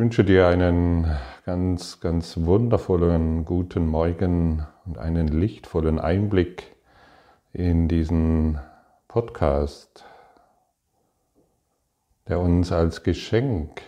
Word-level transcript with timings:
wünsche 0.00 0.24
dir 0.24 0.46
einen 0.46 1.14
ganz, 1.44 2.00
ganz 2.00 2.38
wundervollen 2.38 3.44
guten 3.44 3.86
Morgen 3.86 4.66
und 4.86 4.96
einen 4.96 5.28
lichtvollen 5.28 5.98
Einblick 5.98 6.74
in 7.52 7.86
diesen 7.86 8.58
Podcast, 9.08 10.06
der 12.28 12.40
uns 12.40 12.72
als 12.72 13.02
Geschenk 13.02 13.82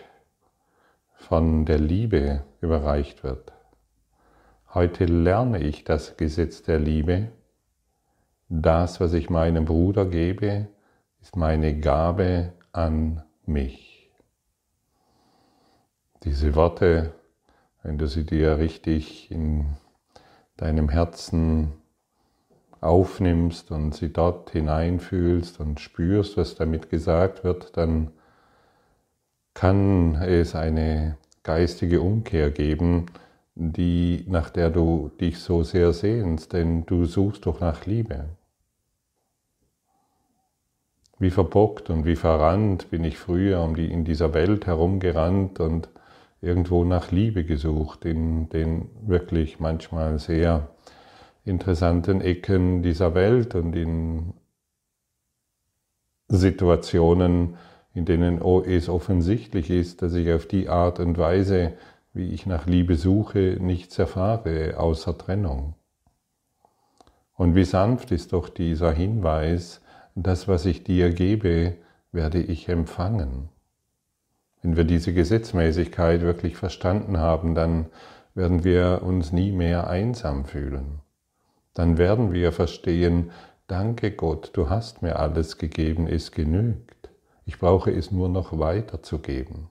von 1.15 1.65
der 1.65 1.79
Liebe 1.79 2.43
überreicht 2.61 3.23
wird. 3.23 3.51
Heute 4.71 5.05
lerne 5.05 5.63
ich 5.63 5.83
das 5.83 6.15
Gesetz 6.15 6.61
der 6.61 6.77
Liebe. 6.77 7.29
Das, 8.49 8.99
was 8.99 9.13
ich 9.13 9.31
meinem 9.31 9.65
Bruder 9.65 10.05
gebe, 10.05 10.67
ist 11.21 11.35
meine 11.35 11.79
Gabe 11.79 12.53
an 12.71 13.23
mich. 13.47 13.92
Diese 16.23 16.55
Worte, 16.55 17.11
wenn 17.81 17.97
du 17.97 18.07
sie 18.07 18.25
dir 18.25 18.57
richtig 18.57 19.29
in 19.29 19.65
deinem 20.55 20.87
Herzen 20.87 21.73
aufnimmst 22.79 23.71
und 23.71 23.93
sie 23.93 24.13
dort 24.13 24.51
hineinfühlst 24.51 25.59
und 25.59 25.81
spürst, 25.81 26.37
was 26.37 26.55
damit 26.55 26.89
gesagt 26.89 27.43
wird, 27.43 27.75
dann 27.75 28.11
kann 29.53 30.15
es 30.15 30.55
eine 30.55 31.17
geistige 31.43 31.99
Umkehr 31.99 32.51
geben, 32.51 33.07
die, 33.55 34.23
nach 34.27 34.49
der 34.49 34.69
du 34.69 35.11
dich 35.19 35.39
so 35.39 35.63
sehr 35.63 35.91
sehnst, 35.91 36.53
denn 36.53 36.85
du 36.85 37.03
suchst 37.03 37.45
doch 37.45 37.59
nach 37.59 37.85
Liebe. 37.85 38.29
Wie 41.19 41.31
verbockt 41.31 41.89
und 41.89 42.05
wie 42.05 42.15
verrannt 42.15 42.89
bin 42.91 43.03
ich 43.03 43.17
früher 43.17 43.61
um 43.61 43.75
die, 43.75 43.91
in 43.91 44.05
dieser 44.05 44.33
Welt 44.33 44.67
herumgerannt 44.67 45.59
und 45.59 45.89
irgendwo 46.43 46.83
nach 46.83 47.11
Liebe 47.11 47.45
gesucht, 47.45 48.03
in 48.05 48.49
den 48.49 48.89
wirklich 49.01 49.59
manchmal 49.59 50.19
sehr 50.19 50.67
interessanten 51.45 52.21
Ecken 52.21 52.83
dieser 52.83 53.15
Welt 53.15 53.55
und 53.55 53.75
in 53.75 54.33
Situationen, 56.27 57.55
in 57.93 58.05
denen 58.05 58.41
es 58.65 58.89
offensichtlich 58.89 59.69
ist, 59.69 60.01
dass 60.01 60.13
ich 60.15 60.31
auf 60.33 60.45
die 60.45 60.67
Art 60.67 60.99
und 60.99 61.17
Weise, 61.17 61.73
wie 62.13 62.33
ich 62.33 62.45
nach 62.45 62.65
Liebe 62.65 62.95
suche, 62.95 63.57
nichts 63.59 63.97
erfahre 63.97 64.77
außer 64.77 65.17
Trennung. 65.17 65.75
Und 67.35 67.55
wie 67.55 67.65
sanft 67.65 68.11
ist 68.11 68.33
doch 68.33 68.49
dieser 68.49 68.91
Hinweis, 68.91 69.81
das, 70.15 70.47
was 70.47 70.65
ich 70.65 70.83
dir 70.83 71.11
gebe, 71.11 71.75
werde 72.11 72.41
ich 72.41 72.69
empfangen. 72.69 73.49
Wenn 74.63 74.77
wir 74.77 74.85
diese 74.85 75.13
Gesetzmäßigkeit 75.13 76.21
wirklich 76.21 76.55
verstanden 76.55 77.17
haben, 77.17 77.53
dann 77.53 77.87
werden 78.33 78.63
wir 78.63 79.01
uns 79.03 79.33
nie 79.33 79.51
mehr 79.51 79.87
einsam 79.87 80.45
fühlen. 80.45 81.01
Dann 81.73 81.97
werden 81.97 82.31
wir 82.31 82.53
verstehen, 82.53 83.31
danke 83.67 84.11
Gott, 84.11 84.51
du 84.53 84.69
hast 84.69 85.01
mir 85.01 85.19
alles 85.19 85.57
gegeben, 85.57 86.07
es 86.07 86.31
genügt. 86.31 87.09
Ich 87.45 87.59
brauche 87.59 87.91
es 87.91 88.11
nur 88.11 88.29
noch 88.29 88.57
weiterzugeben. 88.57 89.67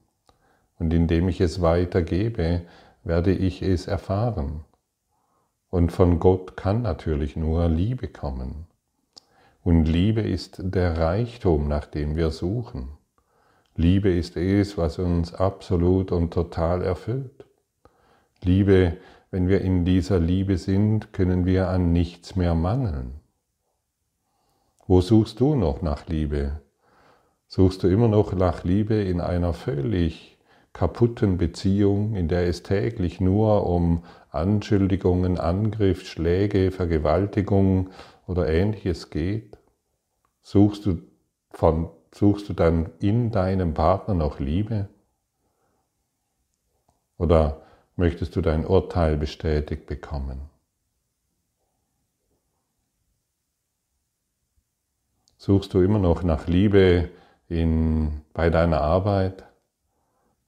Und 0.77 0.93
indem 0.93 1.27
ich 1.27 1.41
es 1.41 1.61
weitergebe, 1.61 2.61
werde 3.03 3.31
ich 3.31 3.63
es 3.63 3.87
erfahren. 3.87 4.63
Und 5.69 5.91
von 5.91 6.19
Gott 6.19 6.55
kann 6.55 6.83
natürlich 6.83 7.35
nur 7.35 7.67
Liebe 7.67 8.07
kommen. 8.07 8.67
Und 9.63 9.85
Liebe 9.85 10.21
ist 10.21 10.61
der 10.61 10.99
Reichtum, 10.99 11.67
nach 11.67 11.87
dem 11.87 12.15
wir 12.15 12.29
suchen. 12.29 12.89
Liebe 13.75 14.13
ist 14.13 14.37
es, 14.37 14.77
was 14.77 14.99
uns 14.99 15.33
absolut 15.33 16.11
und 16.11 16.31
total 16.31 16.83
erfüllt. 16.83 17.45
Liebe, 18.43 18.97
wenn 19.31 19.47
wir 19.47 19.61
in 19.61 19.83
dieser 19.83 20.19
Liebe 20.19 20.57
sind, 20.57 21.11
können 21.11 21.45
wir 21.45 21.69
an 21.69 21.91
nichts 21.91 22.35
mehr 22.35 22.53
mangeln. 22.53 23.13
Wo 24.85 25.01
suchst 25.01 25.39
du 25.39 25.55
noch 25.55 25.81
nach 25.81 26.05
Liebe? 26.07 26.61
Suchst 27.47 27.81
du 27.81 27.87
immer 27.87 28.07
noch 28.07 28.33
nach 28.33 28.63
Liebe 28.63 28.95
in 28.95 29.21
einer 29.21 29.53
völlig 29.53 30.37
kaputten 30.73 31.37
Beziehung, 31.37 32.15
in 32.15 32.27
der 32.27 32.47
es 32.47 32.61
täglich 32.61 33.21
nur 33.21 33.65
um 33.65 34.03
Anschuldigungen, 34.29 35.39
Angriff, 35.39 36.05
Schläge, 36.05 36.69
Vergewaltigung 36.69 37.89
oder 38.27 38.47
ähnliches 38.47 39.09
geht? 39.09 39.57
Suchst 40.41 40.85
du 40.85 40.97
von 41.49 41.89
Suchst 42.13 42.47
du 42.47 42.53
dann 42.53 42.91
in 42.99 43.31
deinem 43.31 43.73
Partner 43.73 44.13
noch 44.13 44.39
Liebe? 44.39 44.87
Oder 47.17 47.61
möchtest 47.95 48.35
du 48.35 48.41
dein 48.41 48.65
Urteil 48.65 49.17
bestätigt 49.17 49.87
bekommen? 49.87 50.41
Suchst 55.37 55.73
du 55.73 55.81
immer 55.81 55.99
noch 55.99 56.21
nach 56.23 56.47
Liebe 56.47 57.09
in, 57.49 58.21
bei 58.33 58.49
deiner 58.49 58.81
Arbeit, 58.81 59.43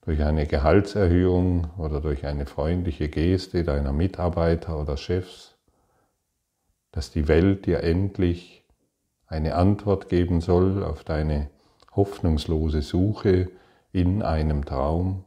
durch 0.02 0.22
eine 0.22 0.46
Gehaltserhöhung 0.46 1.70
oder 1.78 2.00
durch 2.00 2.26
eine 2.26 2.46
freundliche 2.46 3.08
Geste 3.08 3.64
deiner 3.64 3.92
Mitarbeiter 3.92 4.80
oder 4.80 4.96
Chefs, 4.96 5.56
dass 6.92 7.10
die 7.10 7.26
Welt 7.26 7.66
dir 7.66 7.82
endlich 7.82 8.64
eine 9.26 9.56
Antwort 9.56 10.08
geben 10.08 10.40
soll 10.40 10.84
auf 10.84 11.02
deine 11.02 11.50
hoffnungslose 11.96 12.82
Suche 12.82 13.50
in 13.92 14.22
einem 14.22 14.64
Traum? 14.64 15.24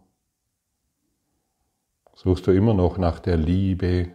Suchst 2.13 2.47
du 2.47 2.51
immer 2.51 2.73
noch 2.73 2.97
nach 2.97 3.19
der 3.19 3.37
Liebe, 3.37 4.09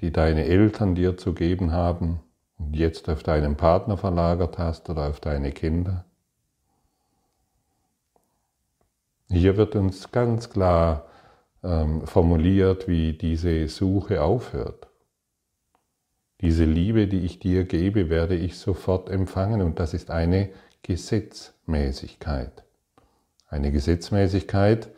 die 0.00 0.12
deine 0.12 0.44
Eltern 0.44 0.94
dir 0.94 1.16
zu 1.16 1.34
geben 1.34 1.72
haben 1.72 2.20
und 2.58 2.76
jetzt 2.76 3.08
auf 3.08 3.22
deinen 3.22 3.56
Partner 3.56 3.96
verlagert 3.96 4.58
hast 4.58 4.88
oder 4.90 5.08
auf 5.08 5.20
deine 5.20 5.52
Kinder? 5.52 6.04
Hier 9.28 9.56
wird 9.56 9.74
uns 9.74 10.12
ganz 10.12 10.50
klar 10.50 11.06
ähm, 11.64 12.06
formuliert, 12.06 12.86
wie 12.86 13.14
diese 13.14 13.66
Suche 13.68 14.22
aufhört. 14.22 14.88
Diese 16.42 16.64
Liebe, 16.64 17.08
die 17.08 17.20
ich 17.20 17.38
dir 17.38 17.64
gebe, 17.64 18.10
werde 18.10 18.36
ich 18.36 18.58
sofort 18.58 19.08
empfangen 19.08 19.62
und 19.62 19.80
das 19.80 19.94
ist 19.94 20.10
eine 20.10 20.50
Gesetzmäßigkeit. 21.66 22.62
Eine 23.48 23.72
Gesetzmäßigkeit 23.72 24.88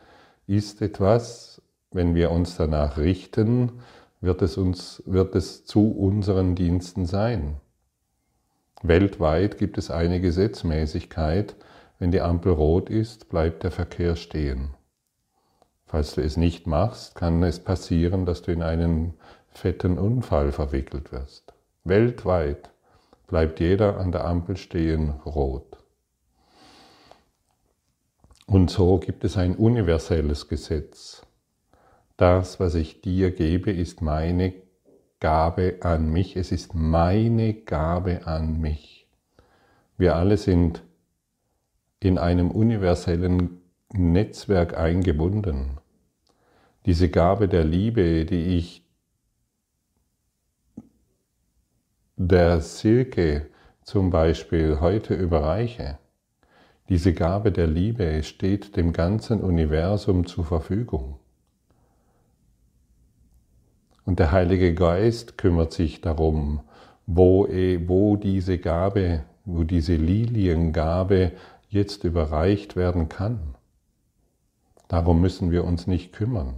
ist 0.46 0.82
etwas, 0.82 1.62
wenn 1.92 2.14
wir 2.14 2.30
uns 2.30 2.56
danach 2.56 2.98
richten, 2.98 3.80
wird 4.20 4.42
es, 4.42 4.58
uns, 4.58 5.02
wird 5.06 5.34
es 5.34 5.64
zu 5.64 5.90
unseren 5.90 6.54
Diensten 6.54 7.06
sein. 7.06 7.56
Weltweit 8.82 9.56
gibt 9.56 9.78
es 9.78 9.90
eine 9.90 10.20
Gesetzmäßigkeit, 10.20 11.56
wenn 11.98 12.10
die 12.10 12.20
Ampel 12.20 12.52
rot 12.52 12.90
ist, 12.90 13.30
bleibt 13.30 13.62
der 13.62 13.70
Verkehr 13.70 14.14
stehen. 14.14 14.74
Falls 15.86 16.14
du 16.14 16.20
es 16.20 16.36
nicht 16.36 16.66
machst, 16.66 17.14
kann 17.14 17.42
es 17.42 17.60
passieren, 17.60 18.26
dass 18.26 18.42
du 18.42 18.52
in 18.52 18.62
einen 18.62 19.14
fetten 19.48 19.98
Unfall 19.98 20.52
verwickelt 20.52 21.12
wirst. 21.12 21.54
Weltweit 21.84 22.70
bleibt 23.26 23.58
jeder 23.58 23.96
an 23.96 24.12
der 24.12 24.26
Ampel 24.26 24.58
stehen 24.58 25.10
rot. 25.24 25.78
Und 28.48 28.70
so 28.70 28.96
gibt 28.96 29.24
es 29.24 29.36
ein 29.36 29.56
universelles 29.56 30.48
Gesetz. 30.48 31.20
Das, 32.16 32.58
was 32.58 32.74
ich 32.76 33.02
dir 33.02 33.30
gebe, 33.30 33.70
ist 33.70 34.00
meine 34.00 34.54
Gabe 35.20 35.80
an 35.82 36.08
mich. 36.08 36.34
Es 36.34 36.50
ist 36.50 36.74
meine 36.74 37.52
Gabe 37.52 38.26
an 38.26 38.58
mich. 38.58 39.06
Wir 39.98 40.16
alle 40.16 40.38
sind 40.38 40.82
in 42.00 42.16
einem 42.16 42.50
universellen 42.50 43.60
Netzwerk 43.92 44.78
eingebunden. 44.78 45.76
Diese 46.86 47.10
Gabe 47.10 47.48
der 47.48 47.64
Liebe, 47.64 48.24
die 48.24 48.56
ich 48.56 48.82
der 52.16 52.62
Silke 52.62 53.50
zum 53.82 54.08
Beispiel 54.08 54.80
heute 54.80 55.12
überreiche, 55.12 55.98
diese 56.88 57.12
Gabe 57.12 57.52
der 57.52 57.66
Liebe 57.66 58.22
steht 58.22 58.76
dem 58.76 58.92
ganzen 58.92 59.40
Universum 59.40 60.26
zur 60.26 60.44
Verfügung. 60.44 61.16
Und 64.04 64.18
der 64.18 64.32
Heilige 64.32 64.74
Geist 64.74 65.36
kümmert 65.36 65.72
sich 65.72 66.00
darum, 66.00 66.60
wo, 67.06 67.46
eh, 67.46 67.86
wo 67.88 68.16
diese 68.16 68.56
Gabe, 68.56 69.24
wo 69.44 69.64
diese 69.64 69.96
Liliengabe 69.96 71.32
jetzt 71.68 72.04
überreicht 72.04 72.74
werden 72.74 73.10
kann. 73.10 73.54
Darum 74.88 75.20
müssen 75.20 75.50
wir 75.50 75.64
uns 75.64 75.86
nicht 75.86 76.14
kümmern. 76.14 76.54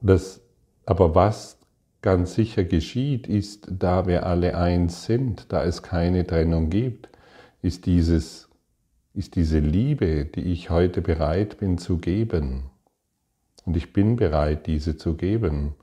Das, 0.00 0.40
aber 0.86 1.16
was 1.16 1.58
ganz 2.00 2.34
sicher 2.34 2.62
geschieht, 2.62 3.26
ist, 3.26 3.66
da 3.68 4.06
wir 4.06 4.24
alle 4.24 4.56
eins 4.56 5.04
sind, 5.04 5.52
da 5.52 5.64
es 5.64 5.82
keine 5.82 6.24
Trennung 6.24 6.70
gibt, 6.70 7.08
ist 7.60 7.86
dieses 7.86 8.47
ist 9.18 9.34
diese 9.34 9.58
Liebe, 9.58 10.26
die 10.26 10.52
ich 10.52 10.70
heute 10.70 11.02
bereit 11.02 11.58
bin 11.58 11.76
zu 11.76 11.98
geben. 11.98 12.70
Und 13.64 13.76
ich 13.76 13.92
bin 13.92 14.14
bereit, 14.14 14.68
diese 14.68 14.96
zu 14.96 15.16
geben. 15.16 15.74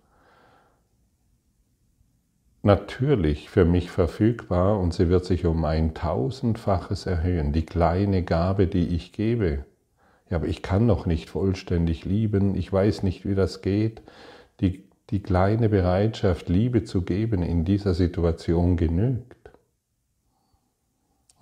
Natürlich 2.64 3.50
für 3.50 3.66
mich 3.66 3.92
verfügbar 3.92 4.80
und 4.80 4.94
sie 4.94 5.10
wird 5.10 5.26
sich 5.26 5.46
um 5.46 5.66
ein 5.66 5.94
tausendfaches 5.94 7.06
erhöhen, 7.08 7.52
die 7.52 7.66
kleine 7.66 8.24
Gabe, 8.24 8.68
die 8.68 8.88
ich 8.88 9.12
gebe. 9.12 9.66
Ja, 10.30 10.38
aber 10.38 10.48
ich 10.48 10.62
kann 10.62 10.86
noch 10.86 11.06
nicht 11.06 11.30
vollständig 11.30 12.06
lieben, 12.06 12.56
ich 12.56 12.72
weiß 12.72 13.04
nicht, 13.04 13.26
wie 13.26 13.36
das 13.36 13.62
geht. 13.62 14.02
Die, 14.62 14.86
die 15.10 15.22
kleine 15.22 15.68
Bereitschaft, 15.68 16.48
Liebe 16.48 16.86
zu 16.86 17.02
geben 17.02 17.44
in 17.44 17.66
dieser 17.66 17.94
Situation 17.94 18.78
genügt. 18.78 19.35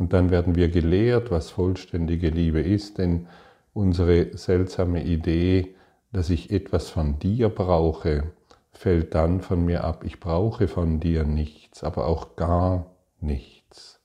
Und 0.03 0.11
dann 0.11 0.31
werden 0.31 0.55
wir 0.55 0.67
gelehrt, 0.67 1.31
was 1.31 1.49
vollständige 1.49 2.27
Liebe 2.27 2.59
ist, 2.59 2.97
denn 2.97 3.27
unsere 3.73 4.37
seltsame 4.37 5.01
Idee, 5.01 5.75
dass 6.11 6.29
ich 6.29 6.51
etwas 6.51 6.89
von 6.89 7.19
dir 7.19 7.47
brauche, 7.47 8.33
fällt 8.73 9.15
dann 9.15 9.39
von 9.39 9.63
mir 9.63 9.85
ab. 9.85 10.03
Ich 10.03 10.19
brauche 10.19 10.67
von 10.67 10.99
dir 10.99 11.23
nichts, 11.23 11.85
aber 11.85 12.05
auch 12.07 12.35
gar 12.35 12.91
nichts. 13.21 14.01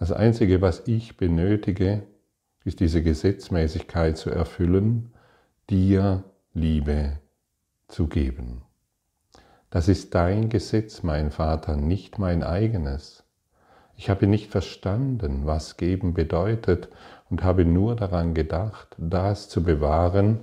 Das 0.00 0.10
Einzige, 0.10 0.60
was 0.60 0.88
ich 0.88 1.16
benötige, 1.16 2.02
ist 2.64 2.80
diese 2.80 3.00
Gesetzmäßigkeit 3.00 4.18
zu 4.18 4.30
erfüllen, 4.30 5.14
dir 5.70 6.24
Liebe 6.52 7.20
zu 7.86 8.08
geben. 8.08 8.62
Das 9.70 9.86
ist 9.86 10.16
dein 10.16 10.48
Gesetz, 10.48 11.04
mein 11.04 11.30
Vater, 11.30 11.76
nicht 11.76 12.18
mein 12.18 12.42
eigenes. 12.42 13.22
Ich 13.96 14.10
habe 14.10 14.26
nicht 14.26 14.50
verstanden, 14.50 15.42
was 15.44 15.76
geben 15.76 16.12
bedeutet 16.12 16.88
und 17.30 17.44
habe 17.44 17.64
nur 17.64 17.94
daran 17.94 18.34
gedacht, 18.34 18.96
das 18.98 19.48
zu 19.48 19.62
bewahren, 19.62 20.40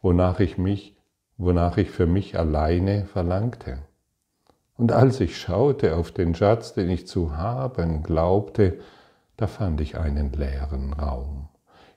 wonach 0.00 0.40
ich 0.40 0.56
mich, 0.56 0.96
wonach 1.36 1.76
ich 1.76 1.90
für 1.90 2.06
mich 2.06 2.38
alleine 2.38 3.04
verlangte. 3.04 3.78
Und 4.78 4.92
als 4.92 5.20
ich 5.20 5.36
schaute 5.36 5.96
auf 5.96 6.10
den 6.10 6.34
Schatz, 6.34 6.72
den 6.72 6.88
ich 6.88 7.06
zu 7.06 7.36
haben 7.36 8.02
glaubte, 8.02 8.78
da 9.36 9.46
fand 9.46 9.82
ich 9.82 9.98
einen 9.98 10.32
leeren 10.32 10.94
Raum, 10.94 11.48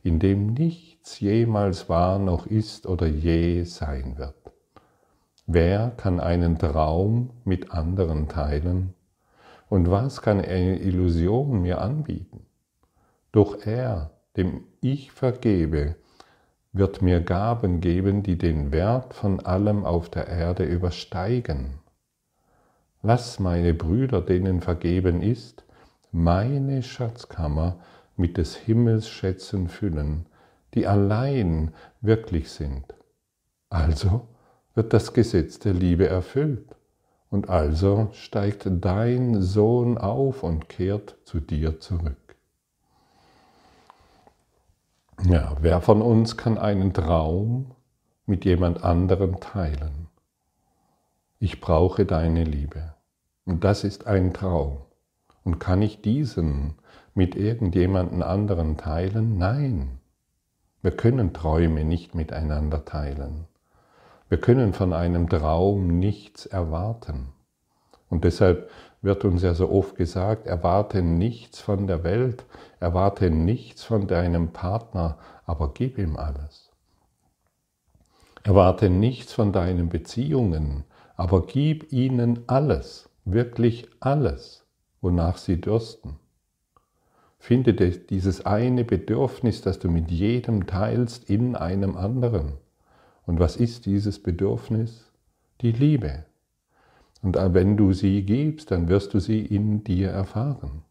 in 0.01 0.19
dem 0.19 0.47
nichts 0.47 1.21
jemals 1.21 1.88
war 1.88 2.19
noch 2.19 2.45
ist 2.45 2.88
oder 2.88 3.07
je 3.07 3.63
sein 3.63 4.18
wird. 4.18 4.52
Wer 5.45 5.91
kann 5.97 6.19
einen 6.19 6.57
Traum 6.57 7.31
mit 7.43 7.71
anderen 7.71 8.29
teilen? 8.29 8.93
Und 9.69 9.91
was 9.91 10.21
kann 10.21 10.39
eine 10.39 10.79
Illusion 10.79 11.61
mir 11.61 11.81
anbieten? 11.81 12.45
Doch 13.31 13.65
er, 13.65 14.11
dem 14.37 14.63
ich 14.79 15.11
vergebe, 15.11 15.95
wird 16.71 17.01
mir 17.01 17.19
Gaben 17.19 17.81
geben, 17.81 18.23
die 18.23 18.37
den 18.37 18.71
Wert 18.71 19.13
von 19.13 19.39
allem 19.41 19.85
auf 19.85 20.09
der 20.09 20.27
Erde 20.27 20.63
übersteigen. 20.63 21.79
Lass 23.01 23.39
meine 23.39 23.73
Brüder, 23.73 24.21
denen 24.21 24.61
vergeben 24.61 25.21
ist, 25.21 25.65
meine 26.11 26.83
Schatzkammer 26.83 27.79
mit 28.15 28.37
des 28.37 28.55
Himmels 28.55 29.09
Schätzen 29.09 29.67
füllen, 29.67 30.25
die 30.73 30.87
allein 30.87 31.73
wirklich 32.01 32.49
sind. 32.49 32.93
Also 33.69 34.27
wird 34.75 34.93
das 34.93 35.13
Gesetz 35.13 35.59
der 35.59 35.73
Liebe 35.73 36.07
erfüllt. 36.07 36.75
Und 37.29 37.49
also 37.49 38.09
steigt 38.13 38.67
dein 38.69 39.41
Sohn 39.41 39.97
auf 39.97 40.43
und 40.43 40.69
kehrt 40.69 41.17
zu 41.25 41.39
dir 41.39 41.79
zurück. 41.79 42.17
Ja, 45.25 45.55
wer 45.61 45.81
von 45.81 46.01
uns 46.01 46.37
kann 46.37 46.57
einen 46.57 46.93
Traum 46.93 47.71
mit 48.25 48.45
jemand 48.45 48.83
anderem 48.83 49.39
teilen? 49.39 50.07
Ich 51.39 51.59
brauche 51.59 52.05
deine 52.05 52.43
Liebe. 52.43 52.93
Und 53.45 53.63
das 53.63 53.83
ist 53.83 54.05
ein 54.07 54.33
Traum. 54.33 54.77
Und 55.43 55.59
kann 55.59 55.81
ich 55.81 56.01
diesen 56.01 56.75
mit 57.13 57.35
irgendjemandem 57.35 58.21
anderen 58.21 58.77
teilen? 58.77 59.37
Nein. 59.37 59.99
Wir 60.81 60.91
können 60.91 61.33
Träume 61.33 61.83
nicht 61.83 62.15
miteinander 62.15 62.85
teilen. 62.85 63.45
Wir 64.29 64.39
können 64.39 64.73
von 64.73 64.93
einem 64.93 65.29
Traum 65.29 65.99
nichts 65.99 66.45
erwarten. 66.45 67.29
Und 68.09 68.23
deshalb 68.23 68.69
wird 69.01 69.25
uns 69.25 69.43
ja 69.43 69.53
so 69.53 69.69
oft 69.69 69.95
gesagt, 69.95 70.47
erwarte 70.47 71.01
nichts 71.01 71.59
von 71.59 71.87
der 71.87 72.03
Welt, 72.03 72.45
erwarte 72.79 73.29
nichts 73.29 73.83
von 73.83 74.07
deinem 74.07 74.53
Partner, 74.53 75.17
aber 75.45 75.73
gib 75.73 75.97
ihm 75.97 76.15
alles. 76.15 76.71
Erwarte 78.43 78.89
nichts 78.89 79.33
von 79.33 79.51
deinen 79.51 79.89
Beziehungen, 79.89 80.83
aber 81.15 81.45
gib 81.45 81.91
ihnen 81.91 82.43
alles, 82.47 83.09
wirklich 83.25 83.87
alles, 83.99 84.65
wonach 85.01 85.37
sie 85.37 85.59
dürsten. 85.59 86.19
Finde 87.39 87.73
dieses 87.73 88.45
eine 88.45 88.85
Bedürfnis, 88.85 89.61
das 89.61 89.79
du 89.79 89.89
mit 89.89 90.11
jedem 90.11 90.65
teilst, 90.65 91.29
in 91.29 91.55
einem 91.57 91.97
anderen. 91.97 92.53
Und 93.25 93.39
was 93.39 93.55
ist 93.55 93.85
dieses 93.85 94.21
Bedürfnis? 94.21 95.11
Die 95.61 95.71
Liebe. 95.71 96.25
Und 97.21 97.37
wenn 97.37 97.77
du 97.77 97.93
sie 97.93 98.23
gibst, 98.23 98.71
dann 98.71 98.89
wirst 98.89 99.13
du 99.13 99.19
sie 99.19 99.45
in 99.45 99.83
dir 99.83 100.09
erfahren. 100.09 100.83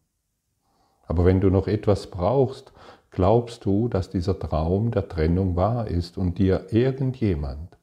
Aber 1.05 1.25
wenn 1.25 1.41
du 1.41 1.49
noch 1.49 1.67
etwas 1.67 2.09
brauchst, 2.09 2.73
glaubst 3.11 3.65
du, 3.65 3.87
dass 3.87 4.09
dieser 4.09 4.39
Traum 4.39 4.89
der 4.89 5.07
Trennung 5.07 5.55
wahr 5.55 5.87
ist 5.87 6.17
und 6.17 6.39
dir 6.39 6.67
irgendjemand 6.71 7.77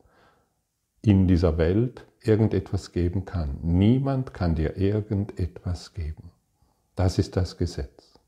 in 1.03 1.29
dieser 1.29 1.57
Welt 1.57 2.07
irgendetwas 2.23 2.93
geben 2.93 3.25
kann. 3.25 3.59
Niemand 3.63 4.35
kann 4.35 4.55
dir 4.55 4.77
irgendetwas 4.77 5.95
geben. 5.95 6.31
Das 6.97 7.19
ist 7.19 7.37
das 7.37 7.57
Gesetz. 7.57 8.19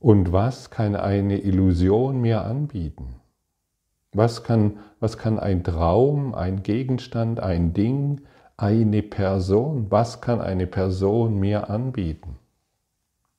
Und 0.00 0.32
was 0.32 0.70
kann 0.70 0.96
eine 0.96 1.38
Illusion 1.38 2.20
mir 2.20 2.42
anbieten? 2.42 3.21
Was 4.12 4.44
kann, 4.44 4.78
was 5.00 5.16
kann 5.16 5.38
ein 5.38 5.64
Traum, 5.64 6.34
ein 6.34 6.62
Gegenstand, 6.62 7.40
ein 7.40 7.72
Ding, 7.72 8.20
eine 8.58 9.02
Person, 9.02 9.90
was 9.90 10.20
kann 10.20 10.40
eine 10.40 10.66
Person 10.66 11.40
mir 11.40 11.70
anbieten? 11.70 12.36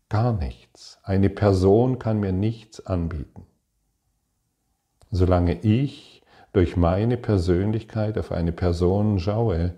Gar 0.10 0.34
nichts. 0.34 1.00
Eine 1.04 1.30
Person 1.30 2.00
kann 2.00 2.19
mir 2.19 2.31
nichts 2.31 2.86
anbieten. 2.86 3.45
Solange 5.12 5.59
ich 5.62 6.24
durch 6.54 6.76
meine 6.76 7.18
Persönlichkeit 7.18 8.18
auf 8.18 8.31
eine 8.31 8.52
Person 8.52 9.19
schaue, 9.19 9.76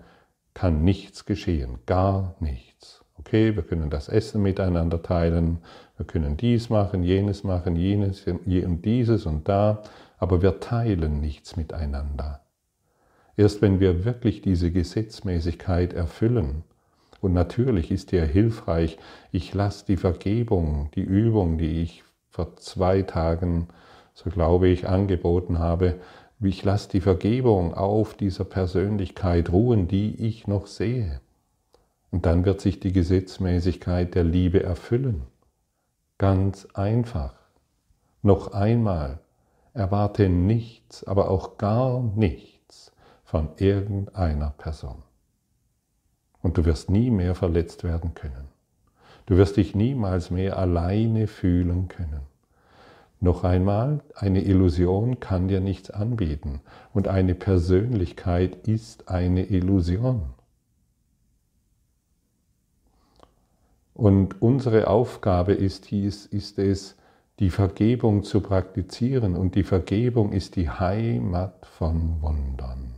kann 0.54 0.82
nichts 0.82 1.26
geschehen, 1.26 1.78
gar 1.84 2.34
nichts. 2.40 3.04
Okay, 3.18 3.56
wir 3.56 3.62
können 3.62 3.90
das 3.90 4.08
Essen 4.08 4.42
miteinander 4.42 5.02
teilen, 5.02 5.58
wir 5.96 6.06
können 6.06 6.36
dies 6.36 6.70
machen, 6.70 7.02
jenes 7.02 7.44
machen, 7.44 7.76
jenes 7.76 8.26
und 8.26 8.82
dieses 8.84 9.26
und 9.26 9.48
da, 9.48 9.82
aber 10.18 10.42
wir 10.42 10.60
teilen 10.60 11.20
nichts 11.20 11.56
miteinander. 11.56 12.40
Erst 13.36 13.60
wenn 13.62 13.80
wir 13.80 14.04
wirklich 14.04 14.40
diese 14.42 14.70
Gesetzmäßigkeit 14.70 15.92
erfüllen, 15.92 16.64
und 17.20 17.32
natürlich 17.32 17.90
ist 17.90 18.12
dir 18.12 18.24
hilfreich, 18.24 18.98
ich 19.32 19.52
lasse 19.54 19.86
die 19.86 19.96
Vergebung, 19.96 20.90
die 20.94 21.02
Übung, 21.02 21.58
die 21.58 21.82
ich 21.82 22.04
vor 22.30 22.56
zwei 22.56 23.02
Tagen, 23.02 23.68
so 24.14 24.30
glaube 24.30 24.68
ich, 24.68 24.88
angeboten 24.88 25.58
habe, 25.58 25.96
ich 26.40 26.62
lasse 26.64 26.90
die 26.90 27.00
Vergebung 27.00 27.74
auf 27.74 28.14
dieser 28.14 28.44
Persönlichkeit 28.44 29.50
ruhen, 29.50 29.88
die 29.88 30.14
ich 30.26 30.46
noch 30.46 30.66
sehe. 30.66 31.20
Und 32.10 32.26
dann 32.26 32.44
wird 32.44 32.60
sich 32.60 32.78
die 32.78 32.92
Gesetzmäßigkeit 32.92 34.14
der 34.14 34.24
Liebe 34.24 34.62
erfüllen. 34.62 35.22
Ganz 36.18 36.66
einfach. 36.74 37.34
Noch 38.22 38.52
einmal, 38.52 39.20
Erwarte 39.76 40.28
nichts, 40.30 41.04
aber 41.04 41.30
auch 41.30 41.58
gar 41.58 42.00
nichts 42.00 42.92
von 43.24 43.50
irgendeiner 43.58 44.54
Person. 44.56 45.02
Und 46.40 46.56
du 46.56 46.64
wirst 46.64 46.90
nie 46.90 47.10
mehr 47.10 47.34
verletzt 47.34 47.84
werden 47.84 48.14
können. 48.14 48.48
Du 49.26 49.36
wirst 49.36 49.56
dich 49.56 49.74
niemals 49.74 50.30
mehr 50.30 50.56
alleine 50.56 51.26
fühlen 51.26 51.88
können. 51.88 52.20
Noch 53.20 53.44
einmal, 53.44 54.00
eine 54.14 54.42
Illusion 54.42 55.20
kann 55.20 55.48
dir 55.48 55.60
nichts 55.60 55.90
anbieten 55.90 56.60
und 56.94 57.08
eine 57.08 57.34
Persönlichkeit 57.34 58.68
ist 58.68 59.08
eine 59.08 59.44
Illusion. 59.44 60.34
Und 63.94 64.40
unsere 64.40 64.88
Aufgabe 64.88 65.54
ist, 65.54 65.90
ist 65.92 66.58
es, 66.58 66.95
die 67.38 67.50
Vergebung 67.50 68.22
zu 68.22 68.40
praktizieren. 68.40 69.36
Und 69.36 69.54
die 69.54 69.64
Vergebung 69.64 70.32
ist 70.32 70.56
die 70.56 70.70
Heimat 70.70 71.66
von 71.66 72.20
Wundern. 72.22 72.94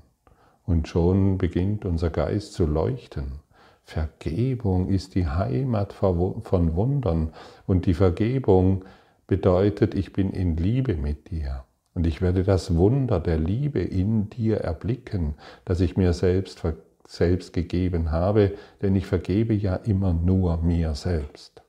Und 0.65 0.87
schon 0.87 1.39
beginnt 1.39 1.85
unser 1.85 2.11
Geist 2.11 2.53
zu 2.53 2.67
leuchten. 2.67 3.41
Vergebung 3.85 4.89
ist 4.89 5.15
die 5.15 5.27
Heimat 5.27 5.95
von 5.95 6.77
Wundern 6.77 7.33
und 7.67 7.87
die 7.87 7.95
Vergebung 7.95 8.85
bedeutet, 9.27 9.95
ich 9.95 10.13
bin 10.13 10.31
in 10.31 10.59
Liebe 10.59 10.95
mit 10.95 11.31
dir. 11.31 11.65
Und 11.95 12.07
ich 12.07 12.21
werde 12.21 12.45
das 12.45 12.77
Wunder 12.77 13.19
der 13.19 13.39
Liebe 13.39 13.81
in 13.81 14.29
dir 14.29 14.59
erblicken, 14.59 15.35
das 15.65 15.81
ich 15.81 15.97
mir 15.97 16.13
selbst, 16.13 16.63
selbst 17.07 17.55
gegeben 17.55 18.11
habe, 18.11 18.53
denn 18.83 18.95
ich 18.95 19.07
vergebe 19.07 19.55
ja 19.55 19.77
immer 19.77 20.13
nur 20.13 20.59
mir 20.59 20.95
selbst. 20.95 21.63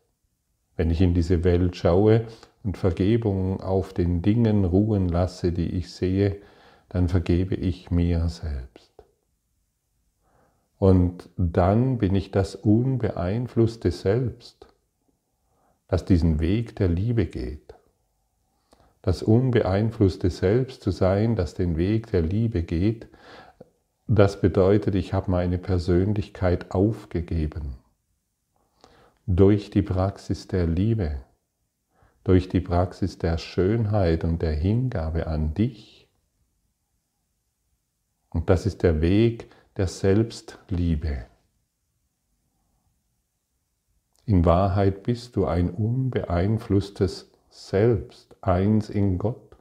Wenn 0.76 0.92
ich 0.92 1.00
in 1.00 1.14
diese 1.14 1.46
Welt 1.46 1.78
schaue 1.78 2.26
und 2.70 2.78
Vergebung 2.78 3.62
auf 3.62 3.94
den 3.94 4.22
Dingen 4.22 4.66
ruhen 4.66 5.10
lasse, 5.10 5.52
die 5.52 5.70
ich 5.70 5.92
sehe, 5.92 6.38
dann 6.88 7.08
vergebe 7.08 7.56
ich 7.56 7.92
mir 7.92 8.30
selbst. 8.30 8.92
Und 10.78 11.30
dann 11.36 11.98
bin 11.98 12.16
ich 12.16 12.32
das 12.32 12.56
unbeeinflusste 12.56 13.92
Selbst, 13.92 14.68
das 15.88 16.06
diesen 16.06 16.40
Weg 16.40 16.76
der 16.76 16.88
Liebe 16.88 17.26
geht 17.26 17.70
das 19.02 19.24
unbeeinflusste 19.24 20.30
Selbst 20.30 20.82
zu 20.82 20.92
sein, 20.92 21.36
das 21.36 21.54
den 21.54 21.78
Weg 21.78 22.12
der 22.12 22.22
Liebe 22.22 22.64
geht, 22.64 23.08
das 24.08 24.42
bedeutet, 24.42 24.96
ich 24.96 25.14
habe 25.14 25.32
meine 25.32 25.58
Persönlichkeit 25.58 26.72
aufgegeben. 26.72 27.76
Durch 29.28 29.70
die 29.70 29.84
Praxis 29.84 30.48
der 30.48 30.66
Liebe, 30.66 31.22
durch 32.30 32.48
die 32.48 32.60
Praxis 32.60 33.18
der 33.18 33.40
Schönheit 33.40 34.24
und 34.24 34.44
der 34.44 34.54
Hingabe 34.54 35.26
an 35.26 35.56
dich. 35.56 36.08
Und 38.30 38.52
das 38.52 38.68
ist 38.68 38.84
der 38.84 39.02
Weg 39.02 39.50
der 39.78 39.88
Selbstliebe. 39.88 41.26
In 44.28 44.46
Wahrheit 44.46 45.02
bist 45.02 45.38
du 45.38 45.48
ein 45.48 45.72
unbeeinflusstes 45.72 47.32
Selbst 47.50 48.36
eins 48.42 48.92
in 48.92 49.18
Gott. 49.18 49.56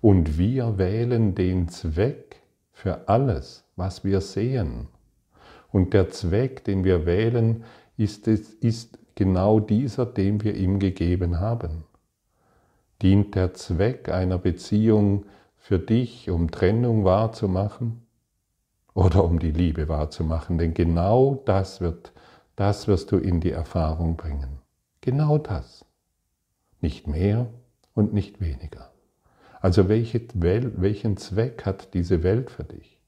Und 0.00 0.38
wir 0.38 0.78
wählen 0.78 1.36
den 1.36 1.68
Zweck 1.68 2.42
für 2.72 3.08
alles, 3.08 3.62
was 3.76 4.02
wir 4.02 4.20
sehen. 4.20 4.88
Und 5.70 5.94
der 5.94 6.10
Zweck, 6.10 6.64
den 6.64 6.82
wir 6.82 7.06
wählen, 7.06 7.62
ist, 7.96 8.26
es, 8.26 8.52
ist 8.52 8.98
genau 9.16 9.58
dieser, 9.58 10.06
den 10.06 10.44
wir 10.44 10.54
ihm 10.54 10.78
gegeben 10.78 11.40
haben. 11.40 11.82
Dient 13.02 13.34
der 13.34 13.54
Zweck 13.54 14.08
einer 14.08 14.38
Beziehung 14.38 15.26
für 15.56 15.80
dich, 15.80 16.30
um 16.30 16.52
Trennung 16.52 17.04
wahrzumachen 17.04 18.06
oder 18.94 19.24
um 19.24 19.40
die 19.40 19.50
Liebe 19.50 19.88
wahrzumachen? 19.88 20.58
Denn 20.58 20.72
genau 20.72 21.42
das 21.44 21.80
wird, 21.80 22.12
das 22.54 22.86
wirst 22.86 23.10
du 23.10 23.16
in 23.16 23.40
die 23.40 23.50
Erfahrung 23.50 24.16
bringen. 24.16 24.60
Genau 25.00 25.38
das 25.38 25.84
nicht 26.80 27.08
mehr 27.08 27.48
und 27.94 28.12
nicht 28.12 28.40
weniger. 28.40 28.92
Also 29.60 29.88
welche 29.88 30.20
welchen 30.34 31.16
Zweck 31.16 31.66
hat 31.66 31.94
diese 31.94 32.22
Welt 32.22 32.50
für 32.50 32.64
dich? 32.64 33.00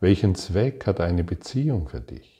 Welchen 0.00 0.34
Zweck 0.34 0.86
hat 0.86 1.00
eine 1.00 1.24
Beziehung 1.24 1.88
für 1.88 2.00
dich? 2.00 2.35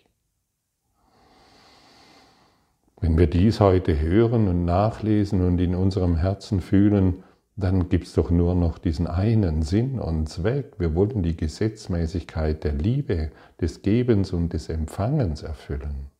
Wenn 3.01 3.19
wir 3.19 3.27
dies 3.27 3.61
heute 3.61 4.01
hören 4.01 4.49
und 4.49 4.65
nachlesen 4.65 5.43
und 5.43 5.61
in 5.61 5.75
unserem 5.75 6.17
Herzen 6.17 6.61
fühlen, 6.61 7.23
dann 7.57 7.89
gibt 7.89 8.07
es 8.07 8.15
doch 8.15 8.31
nur 8.31 8.55
noch 8.55 8.79
diesen 8.79 9.07
einen 9.07 9.63
Sinn 9.63 9.99
und 9.99 10.29
Zweck. 10.29 10.75
Wir 10.79 10.95
wollen 10.95 11.23
die 11.23 11.37
Gesetzmäßigkeit 11.37 12.65
der 12.65 12.73
Liebe, 12.73 13.31
des 13.61 13.83
Gebens 13.83 14.33
und 14.33 14.53
des 14.53 14.69
Empfangens 14.69 15.43
erfüllen 15.43 16.11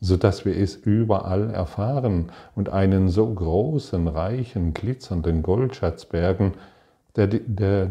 sodass 0.00 0.44
wir 0.44 0.56
es 0.56 0.76
überall 0.76 1.50
erfahren 1.50 2.30
und 2.54 2.68
einen 2.68 3.08
so 3.08 3.32
großen, 3.32 4.06
reichen, 4.06 4.74
glitzernden 4.74 5.42
Goldschatz 5.42 6.04
bergen, 6.04 6.54
der, 7.16 7.26
der, 7.26 7.90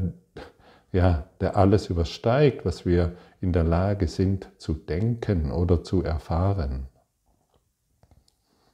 ja, 0.91 1.25
der 1.41 1.58
alles 1.58 1.89
übersteigt, 1.89 2.65
was 2.65 2.86
wir 2.86 3.13
in 3.41 3.53
der 3.53 3.63
Lage 3.63 4.08
sind 4.08 4.50
zu 4.58 4.74
denken 4.74 5.51
oder 5.51 5.84
zu 5.84 6.03
erfahren. 6.03 6.88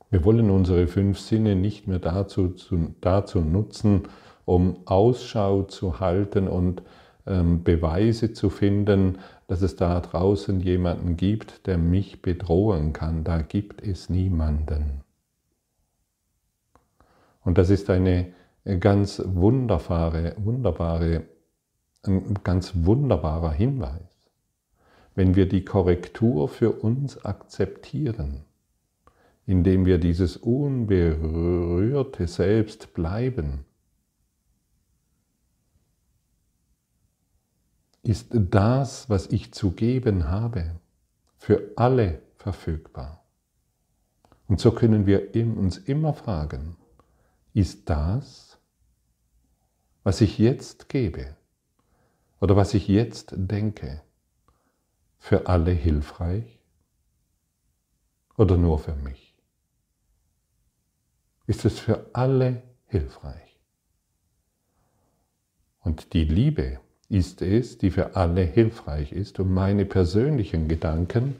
Wir 0.09 0.23
wollen 0.25 0.51
unsere 0.51 0.87
fünf 0.87 1.19
Sinne 1.19 1.55
nicht 1.55 1.87
mehr 1.87 1.99
dazu, 1.99 2.49
zu, 2.49 2.95
dazu 3.01 3.41
nutzen, 3.41 4.03
um 4.45 4.85
Ausschau 4.85 5.63
zu 5.63 5.99
halten 5.99 6.47
und 6.47 6.83
ähm, 7.25 7.63
Beweise 7.63 8.33
zu 8.33 8.49
finden, 8.49 9.17
dass 9.47 9.61
es 9.61 9.75
da 9.75 9.99
draußen 9.99 10.59
jemanden 10.59 11.17
gibt, 11.17 11.65
der 11.67 11.77
mich 11.77 12.21
bedrohen 12.21 12.93
kann. 12.93 13.23
Da 13.23 13.41
gibt 13.41 13.81
es 13.81 14.09
niemanden. 14.09 15.01
Und 17.43 17.57
das 17.57 17.69
ist 17.69 17.89
eine 17.89 18.33
ganz 18.79 19.21
wunderbare, 19.25 20.35
wunderbare, 20.37 21.23
ein 22.05 22.35
ganz 22.43 22.73
wunderbarer 22.75 23.51
Hinweis. 23.51 24.12
Wenn 25.15 25.35
wir 25.35 25.47
die 25.47 25.63
Korrektur 25.63 26.47
für 26.49 26.71
uns 26.71 27.23
akzeptieren, 27.23 28.45
indem 29.45 29.85
wir 29.85 29.97
dieses 29.97 30.37
unberührte 30.37 32.27
Selbst 32.27 32.93
bleiben, 32.93 33.65
ist 38.01 38.27
das, 38.31 39.09
was 39.09 39.27
ich 39.27 39.53
zu 39.53 39.71
geben 39.71 40.29
habe, 40.29 40.79
für 41.37 41.71
alle 41.75 42.21
verfügbar. 42.35 43.23
Und 44.47 44.59
so 44.59 44.71
können 44.71 45.05
wir 45.05 45.33
uns 45.57 45.77
immer 45.77 46.13
fragen, 46.13 46.75
ist 47.53 47.89
das, 47.89 48.57
was 50.03 50.21
ich 50.21 50.37
jetzt 50.37 50.89
gebe 50.89 51.35
oder 52.41 52.55
was 52.57 52.73
ich 52.73 52.87
jetzt 52.87 53.33
denke, 53.35 54.01
für 55.23 55.47
alle 55.47 55.71
hilfreich 55.71 56.59
oder 58.35 58.57
nur 58.57 58.77
für 58.77 58.93
mich? 58.93 59.33
Ist 61.47 61.63
es 61.63 61.79
für 61.79 62.09
alle 62.11 62.61
hilfreich? 62.87 63.57
Und 65.79 66.11
die 66.11 66.25
Liebe, 66.25 66.81
ist 67.07 67.41
es, 67.41 67.77
die 67.77 67.89
für 67.89 68.17
alle 68.17 68.41
hilfreich 68.41 69.13
ist. 69.13 69.39
Und 69.39 69.53
meine 69.53 69.85
persönlichen 69.85 70.67
Gedanken, 70.67 71.37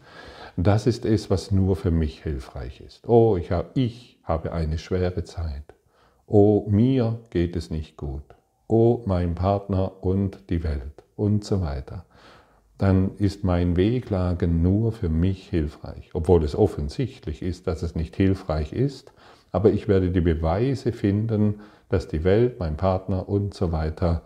das 0.55 0.87
ist 0.87 1.03
es, 1.03 1.29
was 1.29 1.51
nur 1.51 1.75
für 1.75 1.91
mich 1.91 2.23
hilfreich 2.23 2.79
ist. 2.79 3.05
Oh, 3.05 3.35
ich, 3.35 3.51
hab, 3.51 3.75
ich 3.75 4.17
habe 4.23 4.53
eine 4.53 4.77
schwere 4.77 5.25
Zeit. 5.25 5.73
Oh, 6.25 6.65
mir 6.69 7.19
geht 7.31 7.57
es 7.57 7.69
nicht 7.69 7.97
gut. 7.97 8.23
Oh, 8.67 9.03
mein 9.07 9.35
Partner 9.35 10.03
und 10.03 10.49
die 10.49 10.63
Welt 10.63 11.03
und 11.17 11.43
so 11.43 11.59
weiter. 11.59 12.05
Dann 12.83 13.15
ist 13.15 13.45
mein 13.45 13.77
Wehklagen 13.77 14.61
nur 14.61 14.91
für 14.91 15.07
mich 15.07 15.47
hilfreich, 15.47 16.09
obwohl 16.11 16.43
es 16.43 16.53
offensichtlich 16.53 17.41
ist, 17.41 17.65
dass 17.65 17.81
es 17.81 17.95
nicht 17.95 18.13
hilfreich 18.17 18.73
ist. 18.73 19.13
Aber 19.53 19.71
ich 19.71 19.87
werde 19.87 20.11
die 20.11 20.19
Beweise 20.19 20.91
finden, 20.91 21.61
dass 21.87 22.09
die 22.09 22.25
Welt, 22.25 22.59
mein 22.59 22.75
Partner 22.75 23.29
und 23.29 23.53
so 23.53 23.71
weiter 23.71 24.23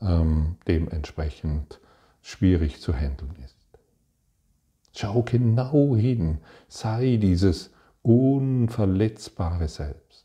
ähm, 0.00 0.56
dementsprechend 0.66 1.80
schwierig 2.22 2.80
zu 2.80 2.94
handeln 2.94 3.36
ist. 3.44 3.58
Schau 4.96 5.22
genau 5.22 5.94
hin, 5.94 6.38
sei 6.66 7.18
dieses 7.20 7.74
unverletzbare 8.00 9.68
Selbst. 9.68 10.24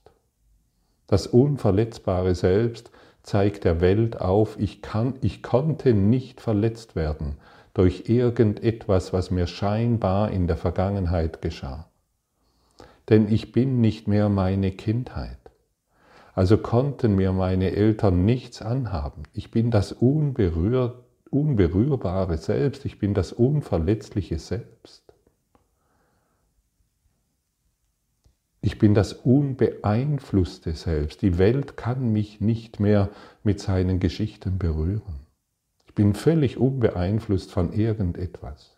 Das 1.07 1.27
unverletzbare 1.27 2.33
Selbst 2.33 2.91
zeigt 3.23 3.65
der 3.65 3.81
Welt 3.81 4.21
auf, 4.21 4.57
ich, 4.57 4.81
kann, 4.81 5.15
ich 5.19 5.43
konnte 5.43 5.93
nicht 5.93 6.39
verletzt 6.39 6.95
werden 6.95 7.35
durch 7.73 8.07
irgendetwas, 8.07 9.13
was 9.13 9.31
mir 9.31 9.47
scheinbar 9.47 10.31
in 10.31 10.47
der 10.47 10.57
Vergangenheit 10.57 11.41
geschah. 11.41 11.89
Denn 13.09 13.31
ich 13.31 13.51
bin 13.51 13.81
nicht 13.81 14.07
mehr 14.07 14.29
meine 14.29 14.71
Kindheit. 14.71 15.37
Also 16.33 16.57
konnten 16.57 17.15
mir 17.15 17.31
meine 17.31 17.71
Eltern 17.71 18.25
nichts 18.25 18.61
anhaben. 18.61 19.23
Ich 19.33 19.51
bin 19.51 19.71
das 19.71 19.91
unberühr, 19.91 21.03
unberührbare 21.29 22.37
Selbst, 22.37 22.85
ich 22.85 22.99
bin 22.99 23.13
das 23.13 23.33
unverletzliche 23.33 24.39
Selbst. 24.39 25.03
Ich 28.61 28.79
bin 28.79 28.93
das 28.93 29.13
unbeeinflusste 29.13 30.73
Selbst. 30.73 31.21
Die 31.21 31.37
Welt 31.37 31.75
kann 31.75 32.13
mich 32.13 32.39
nicht 32.39 32.79
mehr 32.79 33.09
mit 33.43 33.59
seinen 33.59 33.99
Geschichten 33.99 34.57
berühren. 34.57 35.22
Ich 35.93 35.95
bin 35.95 36.15
völlig 36.15 36.57
unbeeinflusst 36.57 37.51
von 37.51 37.71
irgendetwas. 37.71 38.75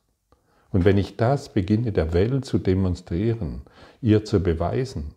Und 0.74 0.84
wenn 0.84 0.98
ich 0.98 1.16
das 1.16 1.48
beginne 1.48 1.94
der 1.94 2.12
Welt 2.12 2.44
zu 2.44 2.58
demonstrieren, 2.58 3.62
ihr 4.02 4.26
zu 4.26 4.44
beweisen, 4.44 5.14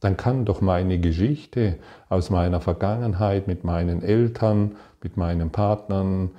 dann 0.00 0.16
kann 0.16 0.46
doch 0.46 0.60
meine 0.60 0.98
Geschichte 0.98 1.76
aus 2.08 2.30
meiner 2.30 2.60
Vergangenheit 2.60 3.46
mit 3.46 3.62
meinen 3.62 4.02
Eltern, 4.02 4.74
mit 5.00 5.16
meinen 5.16 5.50
Partnern, 5.50 6.32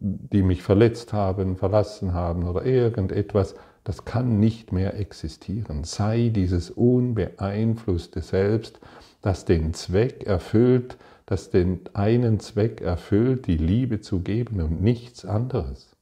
die 0.00 0.42
mich 0.42 0.62
verletzt 0.62 1.12
haben, 1.12 1.58
verlassen 1.58 2.14
haben 2.14 2.48
oder 2.48 2.64
irgendetwas, 2.64 3.56
das 3.84 4.06
kann 4.06 4.40
nicht 4.40 4.72
mehr 4.72 4.98
existieren. 4.98 5.84
Sei 5.84 6.30
dieses 6.34 6.70
unbeeinflusste 6.70 8.22
Selbst, 8.22 8.80
das 9.20 9.44
den 9.44 9.74
Zweck 9.74 10.24
erfüllt, 10.26 10.96
das 11.26 11.50
den 11.50 11.80
einen 11.92 12.40
Zweck 12.40 12.80
erfüllt, 12.80 13.46
die 13.46 13.56
Liebe 13.56 14.00
zu 14.00 14.20
geben 14.20 14.60
und 14.60 14.80
nichts 14.80 15.24
anderes. 15.24 15.96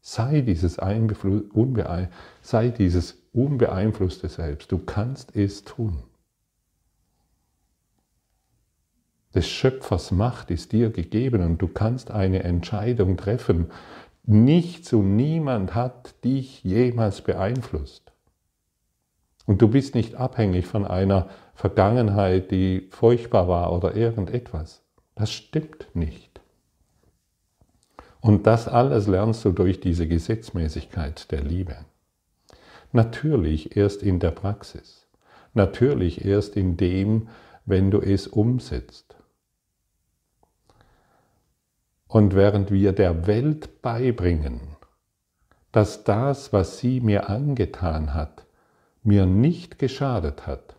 Sei 0.00 0.42
dieses, 0.42 0.78
unbeein 0.78 2.08
sei 2.42 2.68
dieses 2.68 3.22
unbeeinflusste 3.32 4.28
Selbst. 4.28 4.70
Du 4.72 4.78
kannst 4.78 5.34
es 5.34 5.64
tun. 5.64 6.02
Des 9.34 9.48
Schöpfers 9.48 10.10
Macht 10.10 10.50
ist 10.50 10.72
dir 10.72 10.90
gegeben 10.90 11.42
und 11.42 11.58
du 11.58 11.68
kannst 11.68 12.10
eine 12.10 12.42
Entscheidung 12.44 13.16
treffen. 13.16 13.70
Nichts 14.24 14.92
und 14.92 15.16
niemand 15.16 15.74
hat 15.74 16.24
dich 16.24 16.64
jemals 16.64 17.20
beeinflusst. 17.20 18.12
Und 19.46 19.62
du 19.62 19.68
bist 19.68 19.94
nicht 19.94 20.14
abhängig 20.16 20.66
von 20.66 20.84
einer 20.84 21.28
Vergangenheit, 21.58 22.52
die 22.52 22.86
furchtbar 22.92 23.48
war 23.48 23.72
oder 23.72 23.96
irgendetwas. 23.96 24.84
Das 25.16 25.32
stimmt 25.32 25.88
nicht. 25.92 26.40
Und 28.20 28.46
das 28.46 28.68
alles 28.68 29.08
lernst 29.08 29.44
du 29.44 29.50
durch 29.50 29.80
diese 29.80 30.06
Gesetzmäßigkeit 30.06 31.32
der 31.32 31.42
Liebe. 31.42 31.78
Natürlich 32.92 33.76
erst 33.76 34.04
in 34.04 34.20
der 34.20 34.30
Praxis. 34.30 35.08
Natürlich 35.52 36.24
erst 36.24 36.54
in 36.54 36.76
dem, 36.76 37.26
wenn 37.66 37.90
du 37.90 38.00
es 38.02 38.28
umsetzt. 38.28 39.16
Und 42.06 42.36
während 42.36 42.70
wir 42.70 42.92
der 42.92 43.26
Welt 43.26 43.82
beibringen, 43.82 44.76
dass 45.72 46.04
das, 46.04 46.52
was 46.52 46.78
sie 46.78 47.00
mir 47.00 47.28
angetan 47.28 48.14
hat, 48.14 48.46
mir 49.02 49.26
nicht 49.26 49.80
geschadet 49.80 50.46
hat, 50.46 50.77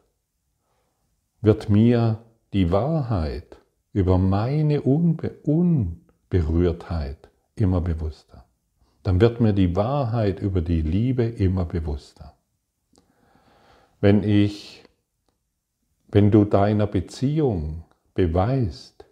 wird 1.41 1.69
mir 1.69 2.19
die 2.53 2.71
Wahrheit 2.71 3.57
über 3.93 4.17
meine 4.17 4.81
Unbe 4.81 5.31
Unberührtheit 5.43 7.29
immer 7.55 7.81
bewusster. 7.81 8.45
Dann 9.03 9.21
wird 9.21 9.39
mir 9.39 9.53
die 9.53 9.75
Wahrheit 9.75 10.39
über 10.39 10.61
die 10.61 10.81
Liebe 10.81 11.23
immer 11.23 11.65
bewusster. 11.65 12.33
Wenn 14.01 14.23
ich, 14.23 14.83
wenn 16.09 16.31
du 16.31 16.45
deiner 16.45 16.87
Beziehung 16.87 17.83
beweist, 18.13 19.05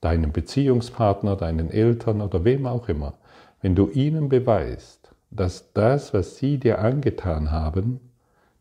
deinem 0.00 0.32
Beziehungspartner, 0.32 1.36
deinen 1.36 1.70
Eltern 1.70 2.20
oder 2.20 2.44
wem 2.44 2.66
auch 2.66 2.88
immer, 2.88 3.14
wenn 3.62 3.74
du 3.74 3.88
ihnen 3.90 4.28
beweist, 4.28 5.10
dass 5.30 5.72
das, 5.72 6.14
was 6.14 6.36
sie 6.36 6.58
dir 6.58 6.78
angetan 6.78 7.50
haben, 7.50 8.00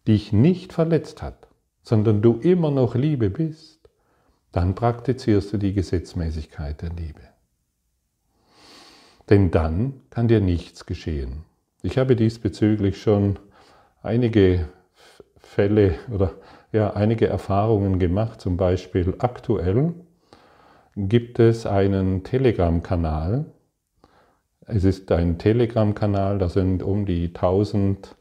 dich 0.07 0.33
nicht 0.33 0.73
verletzt 0.73 1.21
hat, 1.21 1.44
sondern 1.85 2.21
du 2.21 2.39
immer 2.39 2.71
noch 2.71 2.95
Liebe 2.95 3.29
bist, 3.29 3.79
dann 4.51 4.73
praktizierst 4.73 5.53
du 5.53 5.57
die 5.57 5.73
Gesetzmäßigkeit 5.73 6.81
der 6.81 6.89
Liebe. 6.89 7.21
Denn 9.29 9.51
dann 9.51 10.01
kann 10.09 10.27
dir 10.27 10.41
nichts 10.41 10.85
geschehen. 10.85 11.43
Ich 11.83 11.97
habe 11.97 12.15
diesbezüglich 12.15 13.01
schon 13.01 13.37
einige 14.01 14.67
Fälle 15.37 15.95
oder 16.11 16.33
ja, 16.71 16.93
einige 16.93 17.27
Erfahrungen 17.27 17.99
gemacht, 17.99 18.41
zum 18.41 18.57
Beispiel 18.57 19.13
aktuell 19.19 19.93
gibt 20.95 21.39
es 21.39 21.65
einen 21.65 22.23
Telegram-Kanal. 22.23 23.45
Es 24.65 24.83
ist 24.83 25.11
ein 25.11 25.37
Telegram-Kanal, 25.37 26.39
da 26.39 26.49
sind 26.49 26.81
um 26.81 27.05
die 27.05 27.27
1000 27.27 28.15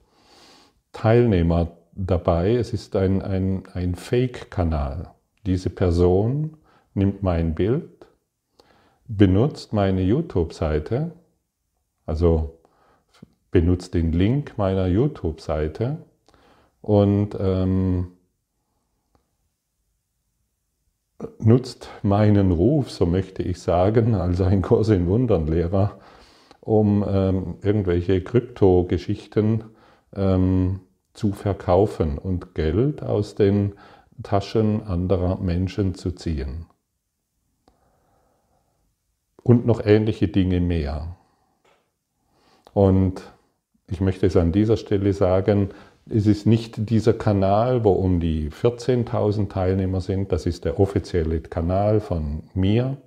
Teilnehmer 0.93 1.77
dabei. 1.95 2.55
Es 2.55 2.73
ist 2.73 2.97
ein, 2.97 3.23
ein, 3.23 3.65
ein 3.73 3.95
Fake-Kanal. 3.95 5.11
Diese 5.47 5.71
Person 5.71 6.57
nimmt 6.95 7.23
mein 7.23 7.55
Bild, 7.55 8.07
benutzt 9.07 9.73
meine 9.73 10.03
YouTube-Seite, 10.03 11.13
also 12.07 12.59
benutzt 13.51 13.95
den 13.95 14.13
Link 14.13 14.55
meiner 14.57 14.87
YouTube-Seite 14.87 15.99
und 16.81 17.37
ähm, 17.39 18.13
nutzt 21.39 21.89
meinen 22.03 22.51
Ruf, 22.51 22.91
so 22.91 23.07
möchte 23.07 23.43
ich 23.43 23.61
sagen, 23.61 24.15
als 24.15 24.41
ein 24.41 24.63
Kurs 24.63 24.89
in 24.89 25.07
Wundern 25.07 25.47
Lehrer, 25.47 25.99
um 26.61 27.05
ähm, 27.07 27.57
irgendwelche 27.63 28.23
Kryptogeschichten 28.23 29.65
ähm, 30.15 30.81
zu 31.15 31.33
verkaufen 31.33 32.19
und 32.19 32.55
Geld 32.55 33.03
aus 33.03 33.35
den 33.35 33.75
Taschen 34.23 34.83
anderer 34.87 35.39
Menschen 35.41 35.95
zu 35.95 36.13
ziehen. 36.13 36.67
Und 39.43 39.67
noch 39.67 39.85
ähnliche 39.85 40.29
Dinge 40.29 40.61
mehr. 40.61 41.17
Und 42.73 43.23
ich 43.89 44.01
möchte 44.01 44.27
es 44.27 44.37
an 44.37 44.53
dieser 44.53 44.77
Stelle 44.77 45.13
sagen, 45.13 45.71
es 46.09 46.27
ist 46.27 46.47
nicht 46.47 46.91
dieser 46.91 47.15
Kanal, 47.15 47.85
wo 47.85 47.93
um 47.93 48.21
die 48.21 48.51
14.000 48.51 49.49
Teilnehmer 49.49 50.01
sind. 50.01 50.33
Das 50.33 50.47
ist 50.47 50.65
der 50.65 50.79
offizielle 50.79 51.41
Kanal 51.41 52.01
von 52.01 52.43
mir. 52.53 52.99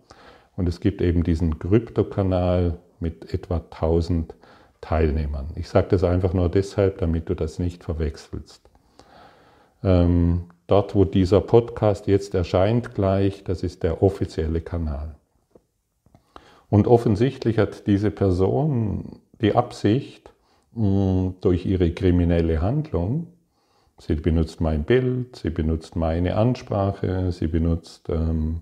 Und 0.55 0.67
es 0.67 0.79
gibt 0.79 1.01
eben 1.01 1.23
diesen 1.23 1.59
Krypto-Kanal 1.59 2.79
mit 2.99 3.33
etwa 3.33 3.57
1000 3.57 4.33
Teilnehmern. 4.87 5.47
Ich 5.55 5.67
sage 5.67 5.87
das 5.89 6.05
einfach 6.05 6.33
nur 6.33 6.49
deshalb, 6.49 6.99
damit 6.99 7.27
du 7.27 7.35
das 7.35 7.59
nicht 7.59 7.83
verwechselst. 7.83 8.69
Ähm, 9.83 10.45
dort, 10.67 10.95
wo 10.95 11.03
dieser 11.03 11.41
Podcast 11.41 12.07
jetzt 12.07 12.33
erscheint 12.33 12.95
gleich, 12.95 13.43
das 13.43 13.63
ist 13.63 13.83
der 13.83 14.01
offizielle 14.01 14.61
Kanal. 14.61 15.15
Und 16.69 16.87
offensichtlich 16.87 17.57
hat 17.57 17.85
diese 17.87 18.11
Person 18.11 19.19
die 19.41 19.55
Absicht, 19.55 20.31
durch 20.77 21.65
ihre 21.65 21.91
kriminelle 21.91 22.61
Handlung. 22.61 23.27
Sie 23.97 24.13
benutzt 24.13 24.61
mein 24.61 24.83
Bild, 24.83 25.35
sie 25.35 25.49
benutzt 25.49 25.95
meine 25.95 26.35
Ansprache, 26.35 27.31
sie 27.31 27.47
benutzt, 27.47 28.09
ähm, 28.09 28.61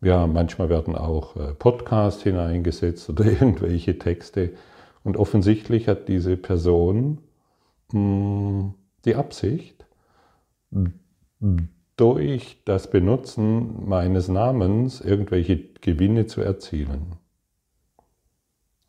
ja, 0.00 0.28
manchmal 0.28 0.68
werden 0.68 0.94
auch 0.94 1.34
äh, 1.34 1.54
Podcasts 1.54 2.22
hineingesetzt 2.22 3.10
oder 3.10 3.24
irgendwelche 3.40 3.98
Texte. 3.98 4.52
Und 5.08 5.16
offensichtlich 5.16 5.88
hat 5.88 6.06
diese 6.06 6.36
Person 6.36 7.22
mh, 7.92 8.74
die 9.06 9.14
Absicht, 9.14 9.86
durch 11.96 12.60
das 12.66 12.90
Benutzen 12.90 13.88
meines 13.88 14.28
Namens 14.28 15.00
irgendwelche 15.00 15.56
Gewinne 15.80 16.26
zu 16.26 16.42
erzielen. 16.42 17.14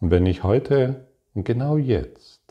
Und 0.02 0.12
wenn 0.12 0.26
ich 0.26 0.44
heute 0.44 1.08
und 1.34 1.46
genau 1.46 1.78
jetzt 1.78 2.42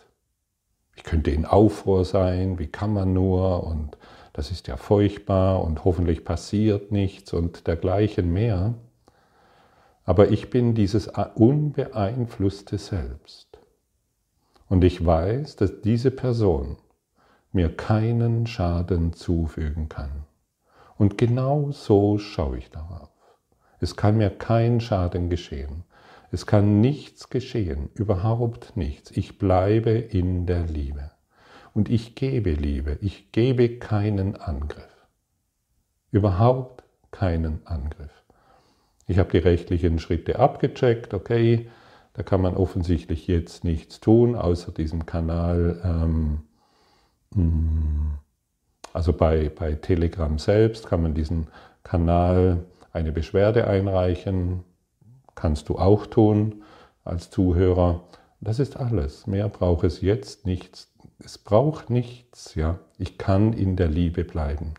ich 0.96 1.04
könnte 1.04 1.30
in 1.30 1.44
Aufruhr 1.44 2.06
sein, 2.06 2.58
wie 2.58 2.68
kann 2.68 2.94
man 2.94 3.12
nur 3.12 3.64
und 3.64 3.98
das 4.32 4.50
ist 4.50 4.66
ja 4.66 4.78
furchtbar 4.78 5.62
und 5.62 5.84
hoffentlich 5.84 6.24
passiert 6.24 6.90
nichts 6.90 7.34
und 7.34 7.66
dergleichen 7.66 8.32
mehr. 8.32 8.76
Aber 10.04 10.30
ich 10.30 10.48
bin 10.48 10.74
dieses 10.74 11.08
unbeeinflusste 11.34 12.78
Selbst. 12.78 13.47
Und 14.68 14.84
ich 14.84 15.04
weiß, 15.04 15.56
dass 15.56 15.80
diese 15.80 16.10
Person 16.10 16.76
mir 17.52 17.74
keinen 17.74 18.46
Schaden 18.46 19.12
zufügen 19.12 19.88
kann. 19.88 20.24
Und 20.96 21.16
genau 21.16 21.70
so 21.70 22.18
schaue 22.18 22.58
ich 22.58 22.70
darauf. 22.70 23.10
Es 23.80 23.96
kann 23.96 24.16
mir 24.16 24.30
kein 24.30 24.80
Schaden 24.80 25.30
geschehen. 25.30 25.84
Es 26.30 26.44
kann 26.44 26.80
nichts 26.80 27.30
geschehen, 27.30 27.88
überhaupt 27.94 28.76
nichts. 28.76 29.10
Ich 29.12 29.38
bleibe 29.38 29.90
in 29.90 30.44
der 30.44 30.64
Liebe. 30.64 31.10
Und 31.72 31.88
ich 31.88 32.14
gebe 32.14 32.50
Liebe, 32.50 32.98
ich 33.00 33.32
gebe 33.32 33.78
keinen 33.78 34.36
Angriff. 34.36 35.06
Überhaupt 36.10 36.82
keinen 37.10 37.66
Angriff. 37.66 38.10
Ich 39.06 39.18
habe 39.18 39.30
die 39.30 39.38
rechtlichen 39.38 39.98
Schritte 39.98 40.38
abgecheckt, 40.38 41.14
okay, 41.14 41.70
da 42.18 42.24
kann 42.24 42.42
man 42.42 42.56
offensichtlich 42.56 43.28
jetzt 43.28 43.62
nichts 43.62 44.00
tun, 44.00 44.34
außer 44.34 44.72
diesem 44.72 45.06
Kanal. 45.06 45.80
Ähm, 45.84 46.40
mm, 47.32 48.14
also 48.92 49.12
bei, 49.12 49.48
bei 49.50 49.74
Telegram 49.74 50.36
selbst 50.36 50.88
kann 50.88 51.00
man 51.00 51.14
diesen 51.14 51.46
Kanal 51.84 52.64
eine 52.92 53.12
Beschwerde 53.12 53.68
einreichen, 53.68 54.64
kannst 55.36 55.68
du 55.68 55.78
auch 55.78 56.06
tun 56.06 56.64
als 57.04 57.30
Zuhörer. 57.30 58.02
Das 58.40 58.58
ist 58.58 58.76
alles. 58.76 59.28
Mehr 59.28 59.48
braucht 59.48 59.84
es 59.84 60.00
jetzt 60.00 60.44
nichts. 60.44 60.92
Es 61.20 61.38
braucht 61.38 61.88
nichts, 61.88 62.56
ja. 62.56 62.80
Ich 62.98 63.16
kann 63.16 63.52
in 63.52 63.76
der 63.76 63.88
Liebe 63.88 64.24
bleiben. 64.24 64.74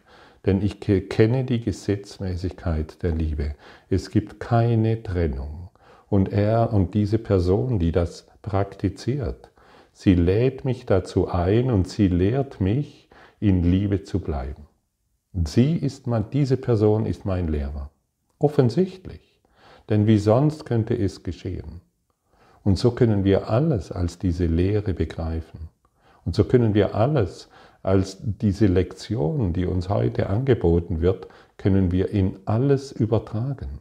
Denn 0.46 0.62
ich 0.62 0.82
kenne 0.82 1.46
die 1.46 1.62
Gesetzmäßigkeit 1.62 3.02
der 3.02 3.14
Liebe. 3.14 3.56
Es 3.90 4.10
gibt 4.10 4.42
keine 4.42 5.02
Trennung. 5.02 5.59
Und 6.10 6.32
er 6.32 6.74
und 6.74 6.94
diese 6.94 7.20
Person, 7.20 7.80
die 7.80 7.92
das 7.92 8.28
praktiziert, 8.42 9.52
sie 9.94 10.16
lädt 10.16 10.66
mich 10.66 10.86
dazu 10.86 11.28
ein 11.30 11.72
und 11.72 11.88
sie 11.88 12.08
lehrt 12.08 12.60
mich, 12.60 13.10
in 13.40 13.64
Liebe 13.64 14.04
zu 14.04 14.20
bleiben. 14.20 14.68
Sie 15.34 15.76
ist 15.76 16.08
mein, 16.08 16.30
diese 16.32 16.58
Person 16.58 17.06
ist 17.06 17.26
mein 17.26 17.48
Lehrer. 17.48 17.90
Offensichtlich. 18.38 19.42
Denn 19.90 20.08
wie 20.08 20.18
sonst 20.18 20.66
könnte 20.66 20.96
es 20.98 21.24
geschehen? 21.24 21.82
Und 22.64 22.78
so 22.78 22.92
können 22.92 23.24
wir 23.24 23.50
alles 23.50 23.92
als 23.92 24.20
diese 24.20 24.46
Lehre 24.46 24.94
begreifen. 24.94 25.70
Und 26.26 26.36
so 26.36 26.44
können 26.44 26.74
wir 26.74 26.96
alles 26.96 27.50
als 27.82 28.18
diese 28.22 28.68
Lektion, 28.68 29.54
die 29.54 29.66
uns 29.66 29.90
heute 29.90 30.30
angeboten 30.30 31.02
wird, 31.02 31.28
können 31.58 31.92
wir 31.92 32.10
in 32.10 32.40
alles 32.46 32.92
übertragen. 32.92 33.80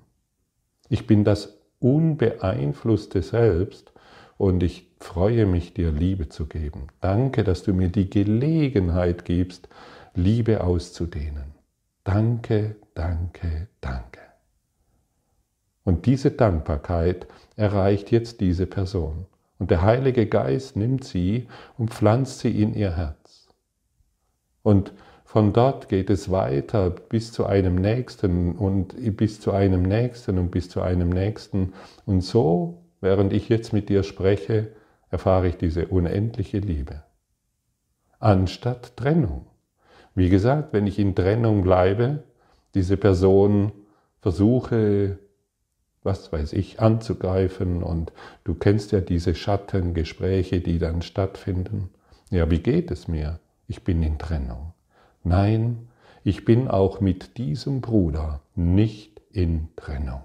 Ich 0.88 1.07
bin 1.07 1.25
das 1.25 1.58
unbeeinflusste 1.81 3.23
Selbst 3.23 3.93
und 4.37 4.62
ich 4.62 4.88
freue 5.01 5.47
mich, 5.47 5.75
dir 5.75 5.91
Liebe 5.91 6.29
zu 6.29 6.47
geben. 6.47 6.88
Danke, 7.01 7.45
dass 7.45 7.62
du 7.62 7.73
mir 7.73 7.88
die 7.88 8.11
Gelegenheit 8.11 9.25
gibst, 9.25 9.69
Liebe 10.14 10.62
auszudehnen. 10.62 11.55
Danke, 12.05 12.77
danke, 12.95 13.69
danke. 13.81 14.21
Und 15.85 16.07
diese 16.07 16.31
Dankbarkeit 16.31 17.27
erreicht 17.57 18.11
jetzt 18.11 18.41
diese 18.41 18.67
Person. 18.67 19.27
Und 19.59 19.71
der 19.71 19.83
Heilige 19.83 20.27
Geist 20.27 20.77
nimmt 20.77 21.05
sie 21.05 21.49
und 21.77 21.91
pflanzt 21.91 22.41
sie 22.41 22.62
in 22.62 22.75
ihr 22.75 22.97
Herz. 22.97 23.49
Und 24.62 24.93
von 25.29 25.53
dort 25.53 25.91
geht 25.91 26.09
es 26.09 26.31
weiter 26.31 26.88
bis 26.88 27.33
zu 27.33 27.45
einem 27.45 27.75
Nächsten 27.75 28.57
und 28.57 28.95
bis 29.19 29.43
zu 29.43 29.53
einem 29.53 29.83
Nächsten 29.83 30.38
und 30.38 30.51
bis 30.51 30.71
zu 30.71 30.81
einem 30.81 31.11
Nächsten. 31.11 31.75
Und 32.07 32.23
so, 32.23 32.87
während 33.03 33.35
ich 33.35 33.51
jetzt 33.51 33.75
mit 33.75 33.91
dir 33.91 34.05
spreche, 34.05 34.69
erfahre 35.11 35.49
ich 35.49 35.59
diese 35.59 35.88
unendliche 35.88 36.61
Liebe. 36.61 37.03
Anstatt 38.19 38.97
Trennung. 38.97 39.45
Wie 40.14 40.31
gesagt, 40.31 40.73
wenn 40.73 40.87
ich 40.87 40.99
in 40.99 41.14
Trennung 41.14 41.62
bleibe, 41.62 42.23
diese 42.75 42.97
Person 42.97 43.73
versuche, 44.23 45.19
was 46.03 46.33
weiß 46.33 46.55
ich, 46.55 46.81
anzugreifen 46.81 47.83
und 47.83 48.14
du 48.45 48.55
kennst 48.55 48.93
ja 48.93 49.03
diese 49.03 49.35
Schattengespräche, 49.35 50.62
die 50.62 50.79
dann 50.79 51.03
stattfinden. 51.03 51.91
Ja, 52.31 52.51
wie 52.51 52.61
geht 52.61 52.91
es 52.91 53.09
mir? 53.09 53.41
Ich 53.67 53.85
bin 53.85 54.03
in 54.03 54.17
Trennung. 54.17 54.73
Nein, 55.25 55.89
ich 56.25 56.45
bin 56.45 56.69
auch 56.69 57.01
mit 57.01 57.39
diesem 57.39 57.81
Bruder 57.81 58.43
nicht 58.55 59.21
in 59.31 59.69
Trennung. 59.77 60.23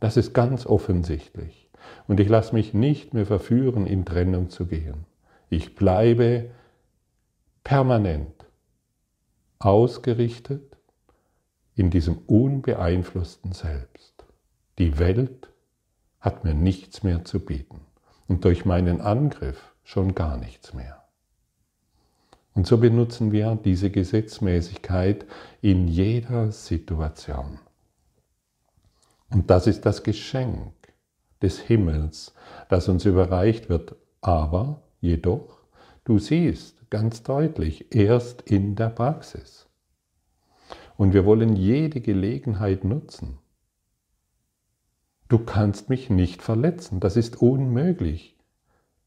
Das 0.00 0.16
ist 0.16 0.34
ganz 0.34 0.66
offensichtlich. 0.66 1.68
Und 2.08 2.20
ich 2.20 2.28
lasse 2.28 2.54
mich 2.54 2.74
nicht 2.74 3.14
mehr 3.14 3.26
verführen, 3.26 3.86
in 3.86 4.04
Trennung 4.04 4.50
zu 4.50 4.66
gehen. 4.66 5.06
Ich 5.48 5.74
bleibe 5.74 6.50
permanent 7.64 8.46
ausgerichtet 9.58 10.76
in 11.74 11.90
diesem 11.90 12.18
unbeeinflussten 12.26 13.52
Selbst. 13.52 14.24
Die 14.78 14.98
Welt 14.98 15.50
hat 16.20 16.44
mir 16.44 16.54
nichts 16.54 17.02
mehr 17.02 17.24
zu 17.24 17.40
bieten 17.40 17.80
und 18.28 18.44
durch 18.44 18.64
meinen 18.64 19.00
Angriff 19.00 19.74
schon 19.84 20.14
gar 20.14 20.36
nichts 20.36 20.74
mehr. 20.74 21.05
Und 22.56 22.66
so 22.66 22.78
benutzen 22.78 23.32
wir 23.32 23.54
diese 23.62 23.90
Gesetzmäßigkeit 23.90 25.26
in 25.60 25.88
jeder 25.88 26.50
Situation. 26.50 27.58
Und 29.30 29.50
das 29.50 29.66
ist 29.66 29.84
das 29.84 30.02
Geschenk 30.02 30.72
des 31.42 31.60
Himmels, 31.60 32.34
das 32.70 32.88
uns 32.88 33.04
überreicht 33.04 33.68
wird. 33.68 33.94
Aber 34.22 34.82
jedoch, 35.02 35.60
du 36.04 36.18
siehst 36.18 36.88
ganz 36.88 37.22
deutlich, 37.22 37.94
erst 37.94 38.40
in 38.42 38.74
der 38.74 38.88
Praxis. 38.88 39.68
Und 40.96 41.12
wir 41.12 41.26
wollen 41.26 41.56
jede 41.56 42.00
Gelegenheit 42.00 42.84
nutzen. 42.84 43.36
Du 45.28 45.40
kannst 45.40 45.90
mich 45.90 46.08
nicht 46.08 46.40
verletzen, 46.40 47.00
das 47.00 47.16
ist 47.16 47.42
unmöglich. 47.42 48.35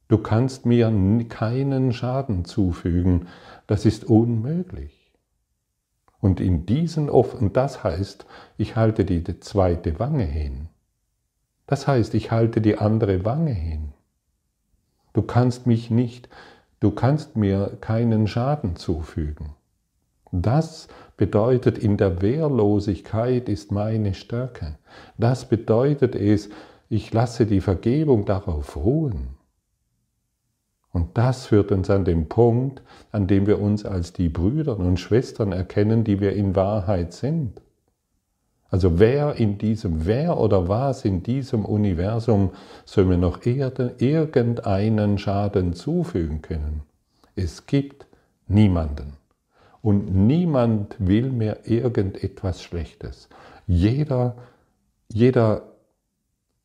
Du 0.10 0.18
kannst 0.18 0.66
mir 0.66 0.92
keinen 1.30 1.94
Schaden 1.94 2.44
zufügen. 2.44 3.28
Das 3.68 3.86
ist 3.86 4.06
unmöglich. 4.06 5.14
Und 6.20 6.42
in 6.42 6.66
diesen 6.66 7.10
und 7.10 7.56
das 7.56 7.84
heißt, 7.84 8.26
ich 8.58 8.76
halte 8.76 9.06
die 9.06 9.24
zweite 9.40 10.00
Wange 10.00 10.26
hin. 10.26 10.68
Das 11.68 11.88
heißt, 11.88 12.16
ich 12.16 12.32
halte 12.32 12.60
die 12.60 12.80
andere 12.80 13.24
Wange 13.24 13.54
hin. 13.54 13.94
Du 15.14 15.22
kannst 15.22 15.68
mich 15.68 15.92
nicht, 15.92 16.28
du 16.80 16.90
kannst 16.90 17.38
mir 17.38 17.78
keinen 17.80 18.26
Schaden 18.28 18.76
zufügen. 18.76 19.54
Das 20.32 20.88
bedeutet, 21.18 21.78
in 21.78 21.98
der 21.98 22.24
Wehrlosigkeit 22.24 23.48
ist 23.48 23.72
meine 23.72 24.16
Stärke. 24.16 24.80
Das 25.20 25.48
bedeutet 25.48 26.16
es, 26.16 26.50
ich 26.90 27.14
lasse 27.14 27.46
die 27.46 27.62
Vergebung 27.62 28.26
darauf 28.26 28.76
ruhen. 28.76 29.39
Und 30.92 31.18
das 31.18 31.46
führt 31.46 31.72
uns 31.72 31.90
an 31.90 32.04
den 32.04 32.28
Punkt, 32.30 32.82
an 33.12 33.28
dem 33.28 33.46
wir 33.46 33.62
uns 33.62 33.86
als 33.86 34.12
die 34.12 34.30
Brüder 34.30 34.78
und 34.78 35.00
Schwestern 35.00 35.52
erkennen, 35.52 36.04
die 36.04 36.20
wir 36.20 36.34
in 36.34 36.56
Wahrheit 36.56 37.14
sind. 37.14 37.62
Also 38.72 39.00
wer 39.00 39.36
in 39.36 39.58
diesem, 39.58 40.06
wer 40.06 40.40
oder 40.40 40.68
was 40.68 41.06
in 41.06 41.24
diesem 41.24 41.66
Universum 41.66 42.52
soll 42.86 43.06
mir 43.06 43.18
noch 43.18 43.44
irgendeinen 43.46 45.18
Schaden 45.18 45.74
zufügen 45.74 46.42
können? 46.42 46.82
Es 47.36 47.66
gibt 47.66 48.06
niemanden. 48.48 49.14
Und 49.82 50.14
niemand 50.14 50.96
will 51.00 51.32
mir 51.32 51.60
irgendetwas 51.64 52.62
Schlechtes. 52.62 53.30
Jeder, 53.66 54.36
jeder 55.08 55.64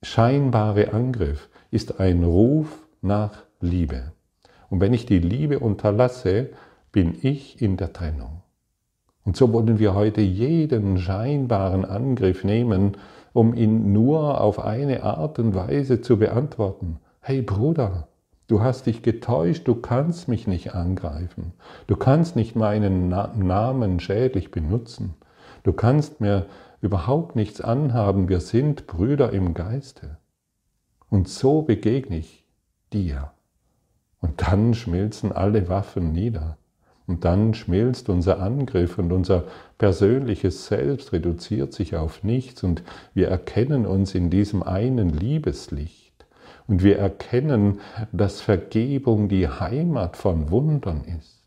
scheinbare 0.03 0.93
Angriff 0.93 1.49
ist 1.71 2.01
ein 2.01 2.25
Ruf 2.25 2.87
nach 3.01 3.45
Liebe. 3.61 4.14
Und 4.75 4.81
wenn 4.81 4.93
ich 4.93 5.07
die 5.07 5.21
Liebe 5.21 5.61
unterlasse, 5.61 6.49
bin 6.91 7.17
ich 7.23 7.63
in 7.63 7.77
der 7.77 7.93
Trennung. 7.93 8.43
Und 9.25 9.37
so 9.37 9.53
wollen 9.53 9.79
wir 9.79 9.95
heute 9.95 10.21
jeden 10.21 10.99
scheinbaren 10.99 11.85
Angriff 11.85 12.43
nehmen, 12.43 12.97
um 13.33 13.55
ihn 13.55 13.93
nur 13.93 14.41
auf 14.41 14.59
eine 14.59 15.05
Art 15.05 15.39
und 15.39 15.55
Weise 15.55 16.01
zu 16.01 16.17
beantworten. 16.17 16.99
Hey 17.21 17.41
Bruder, 17.41 18.09
du 18.49 18.63
hast 18.63 18.87
dich 18.87 19.03
getäuscht, 19.03 19.69
du 19.69 19.77
kannst 19.77 20.27
mich 20.27 20.49
nicht 20.49 20.75
angreifen. 20.75 21.53
Du 21.87 21.95
kannst 21.95 22.35
nicht 22.35 22.57
meinen 22.57 23.11
Namen 23.11 24.01
schädlich 24.01 24.51
benutzen. 24.51 25.15
Du 25.63 25.73
kannst 25.73 26.21
mir 26.21 26.47
überhaupt 26.81 27.37
nichts 27.37 27.61
anhaben. 27.61 28.29
Wir 28.29 28.41
sind 28.41 28.89
Brüder 28.89 29.33
im 29.33 29.55
Geiste. 29.55 30.19
Und 31.11 31.29
so 31.29 31.63
begegne 31.63 32.19
ich 32.19 32.45
dir. 32.93 33.31
Und 34.25 34.41
dann 34.41 34.73
schmilzen 34.73 35.33
alle 35.33 35.69
Waffen 35.69 36.13
nieder. 36.13 36.57
Und 37.07 37.27
dann 37.27 37.53
schmilzt 37.53 38.09
unser 38.09 38.41
Angriff 38.41 38.97
und 38.97 39.13
unser 39.13 39.45
persönliches 39.77 40.65
Selbst 40.65 41.13
reduziert 41.13 41.75
sich 41.75 41.95
auf 41.95 42.25
nichts 42.25 42.63
und 42.63 42.83
wir 43.13 43.29
erkennen 43.29 43.85
uns 43.85 44.15
in 44.15 44.31
diesem 44.31 44.63
einen 44.63 45.11
Liebeslicht. 45.11 46.25
Und 46.67 46.83
wir 46.83 46.99
erkennen, 46.99 47.81
dass 48.13 48.41
Vergebung 48.41 49.29
die 49.29 49.47
Heimat 49.47 50.17
von 50.17 50.51
Wundern 50.51 51.05
ist. 51.05 51.43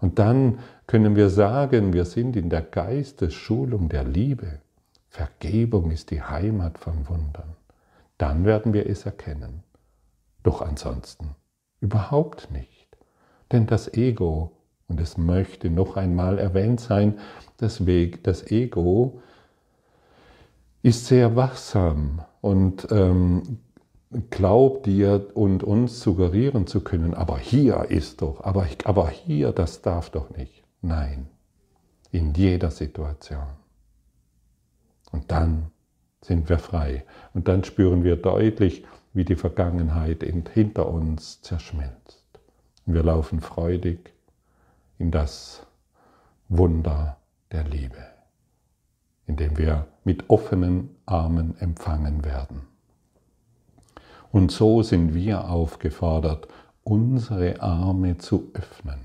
Und 0.00 0.20
dann 0.20 0.60
können 0.86 1.16
wir 1.16 1.30
sagen, 1.30 1.92
wir 1.92 2.04
sind 2.04 2.36
in 2.36 2.48
der 2.48 2.62
Geistesschulung 2.62 3.88
der 3.88 4.04
Liebe. 4.04 4.60
Vergebung 5.08 5.90
ist 5.90 6.12
die 6.12 6.22
Heimat 6.22 6.78
von 6.78 7.08
Wundern. 7.08 7.56
Dann 8.18 8.44
werden 8.44 8.72
wir 8.72 8.88
es 8.88 9.04
erkennen. 9.04 9.64
Doch 10.44 10.62
ansonsten 10.62 11.34
Überhaupt 11.80 12.50
nicht. 12.50 12.86
Denn 13.52 13.66
das 13.66 13.92
Ego, 13.94 14.52
und 14.88 15.00
es 15.00 15.18
möchte 15.18 15.70
noch 15.70 15.96
einmal 15.96 16.38
erwähnt 16.38 16.80
sein, 16.80 17.18
das, 17.58 17.86
Weg, 17.86 18.24
das 18.24 18.50
Ego 18.50 19.20
ist 20.82 21.06
sehr 21.06 21.36
wachsam 21.36 22.22
und 22.40 22.88
ähm, 22.90 23.58
glaubt 24.30 24.86
dir 24.86 25.30
und 25.34 25.62
uns 25.64 26.00
suggerieren 26.00 26.66
zu 26.66 26.80
können, 26.80 27.14
aber 27.14 27.38
hier 27.38 27.86
ist 27.88 28.22
doch, 28.22 28.42
aber, 28.44 28.66
aber 28.84 29.08
hier, 29.08 29.52
das 29.52 29.82
darf 29.82 30.10
doch 30.10 30.30
nicht. 30.30 30.62
Nein, 30.82 31.28
in 32.10 32.34
jeder 32.34 32.70
Situation. 32.70 33.46
Und 35.10 35.30
dann 35.30 35.70
sind 36.22 36.48
wir 36.48 36.58
frei. 36.58 37.04
Und 37.34 37.48
dann 37.48 37.64
spüren 37.64 38.04
wir 38.04 38.16
deutlich, 38.16 38.84
wie 39.16 39.24
die 39.24 39.34
Vergangenheit 39.34 40.22
hinter 40.52 40.90
uns 40.90 41.40
zerschmelzt. 41.40 42.22
Und 42.84 42.92
wir 42.92 43.02
laufen 43.02 43.40
freudig 43.40 44.12
in 44.98 45.10
das 45.10 45.66
Wunder 46.50 47.16
der 47.50 47.64
Liebe, 47.64 48.04
in 49.26 49.36
dem 49.36 49.56
wir 49.56 49.86
mit 50.04 50.28
offenen 50.28 50.90
Armen 51.06 51.56
empfangen 51.60 52.26
werden. 52.26 52.60
Und 54.32 54.52
so 54.52 54.82
sind 54.82 55.14
wir 55.14 55.48
aufgefordert, 55.48 56.46
unsere 56.84 57.62
Arme 57.62 58.18
zu 58.18 58.50
öffnen, 58.52 59.00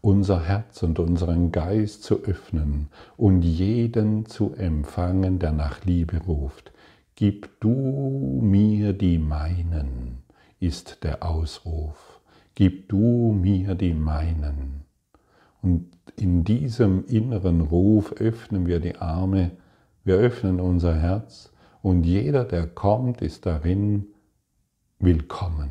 unser 0.00 0.42
Herz 0.42 0.82
und 0.82 0.98
unseren 0.98 1.52
Geist 1.52 2.02
zu 2.02 2.24
öffnen 2.24 2.88
und 3.16 3.42
jeden 3.42 4.26
zu 4.26 4.54
empfangen, 4.54 5.38
der 5.38 5.52
nach 5.52 5.84
Liebe 5.84 6.18
ruft. 6.18 6.72
Gib 7.18 7.60
du 7.60 8.40
mir 8.42 8.92
die 8.92 9.16
meinen, 9.16 10.18
ist 10.60 11.02
der 11.02 11.22
Ausruf. 11.22 12.20
Gib 12.54 12.90
du 12.90 13.32
mir 13.32 13.74
die 13.74 13.94
meinen. 13.94 14.84
Und 15.62 15.96
in 16.16 16.44
diesem 16.44 17.06
inneren 17.06 17.62
Ruf 17.62 18.12
öffnen 18.12 18.66
wir 18.66 18.80
die 18.80 18.96
Arme, 18.96 19.52
wir 20.04 20.16
öffnen 20.16 20.60
unser 20.60 20.94
Herz 20.94 21.50
und 21.80 22.04
jeder, 22.04 22.44
der 22.44 22.66
kommt, 22.66 23.22
ist 23.22 23.46
darin 23.46 24.08
willkommen. 24.98 25.70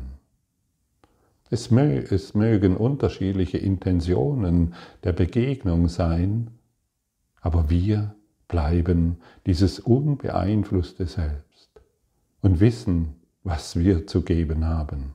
Es, 1.48 1.70
mö 1.70 1.98
es 2.10 2.34
mögen 2.34 2.76
unterschiedliche 2.76 3.58
Intentionen 3.58 4.74
der 5.04 5.12
Begegnung 5.12 5.86
sein, 5.86 6.50
aber 7.40 7.70
wir 7.70 8.16
bleiben 8.48 9.18
dieses 9.46 9.80
unbeeinflusste 9.80 11.06
Selbst 11.06 11.70
und 12.40 12.60
wissen, 12.60 13.16
was 13.42 13.76
wir 13.76 14.06
zu 14.06 14.22
geben 14.22 14.66
haben, 14.66 15.14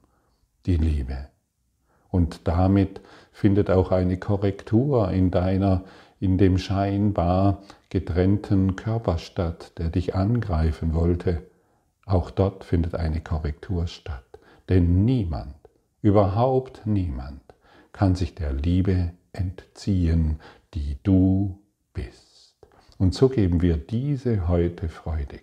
die 0.65 0.77
Liebe. 0.77 1.27
Und 2.09 2.47
damit 2.47 3.01
findet 3.31 3.69
auch 3.69 3.91
eine 3.91 4.17
Korrektur 4.17 5.11
in 5.11 5.31
deiner, 5.31 5.83
in 6.19 6.37
dem 6.37 6.57
scheinbar 6.57 7.63
getrennten 7.89 8.75
Körper 8.75 9.17
statt, 9.17 9.73
der 9.77 9.89
dich 9.89 10.13
angreifen 10.13 10.93
wollte. 10.93 11.41
Auch 12.05 12.29
dort 12.29 12.63
findet 12.63 12.95
eine 12.95 13.21
Korrektur 13.21 13.87
statt. 13.87 14.23
Denn 14.69 15.05
niemand, 15.05 15.55
überhaupt 16.01 16.85
niemand, 16.85 17.41
kann 17.93 18.15
sich 18.15 18.35
der 18.35 18.53
Liebe 18.53 19.13
entziehen, 19.33 20.39
die 20.73 20.97
du 21.03 21.59
bist. 21.93 22.30
Und 23.01 23.15
so 23.15 23.29
geben 23.29 23.63
wir 23.63 23.77
diese 23.77 24.47
heute 24.47 24.87
freudig 24.87 25.41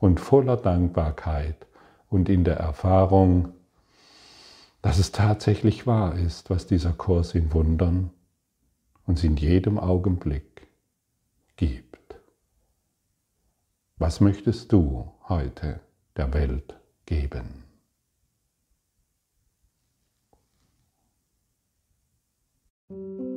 und 0.00 0.18
voller 0.18 0.56
Dankbarkeit 0.56 1.68
und 2.08 2.28
in 2.28 2.42
der 2.42 2.56
Erfahrung, 2.56 3.54
dass 4.82 4.98
es 4.98 5.12
tatsächlich 5.12 5.86
wahr 5.86 6.16
ist, 6.16 6.50
was 6.50 6.66
dieser 6.66 6.92
Kurs 6.92 7.36
in 7.36 7.54
Wundern 7.54 8.10
uns 9.06 9.22
in 9.22 9.36
jedem 9.36 9.78
Augenblick 9.78 10.66
gibt. 11.54 12.16
Was 13.96 14.20
möchtest 14.20 14.72
du 14.72 15.12
heute 15.28 15.78
der 16.16 16.34
Welt 16.34 16.74
geben? 17.06 17.62
thank 22.88 23.29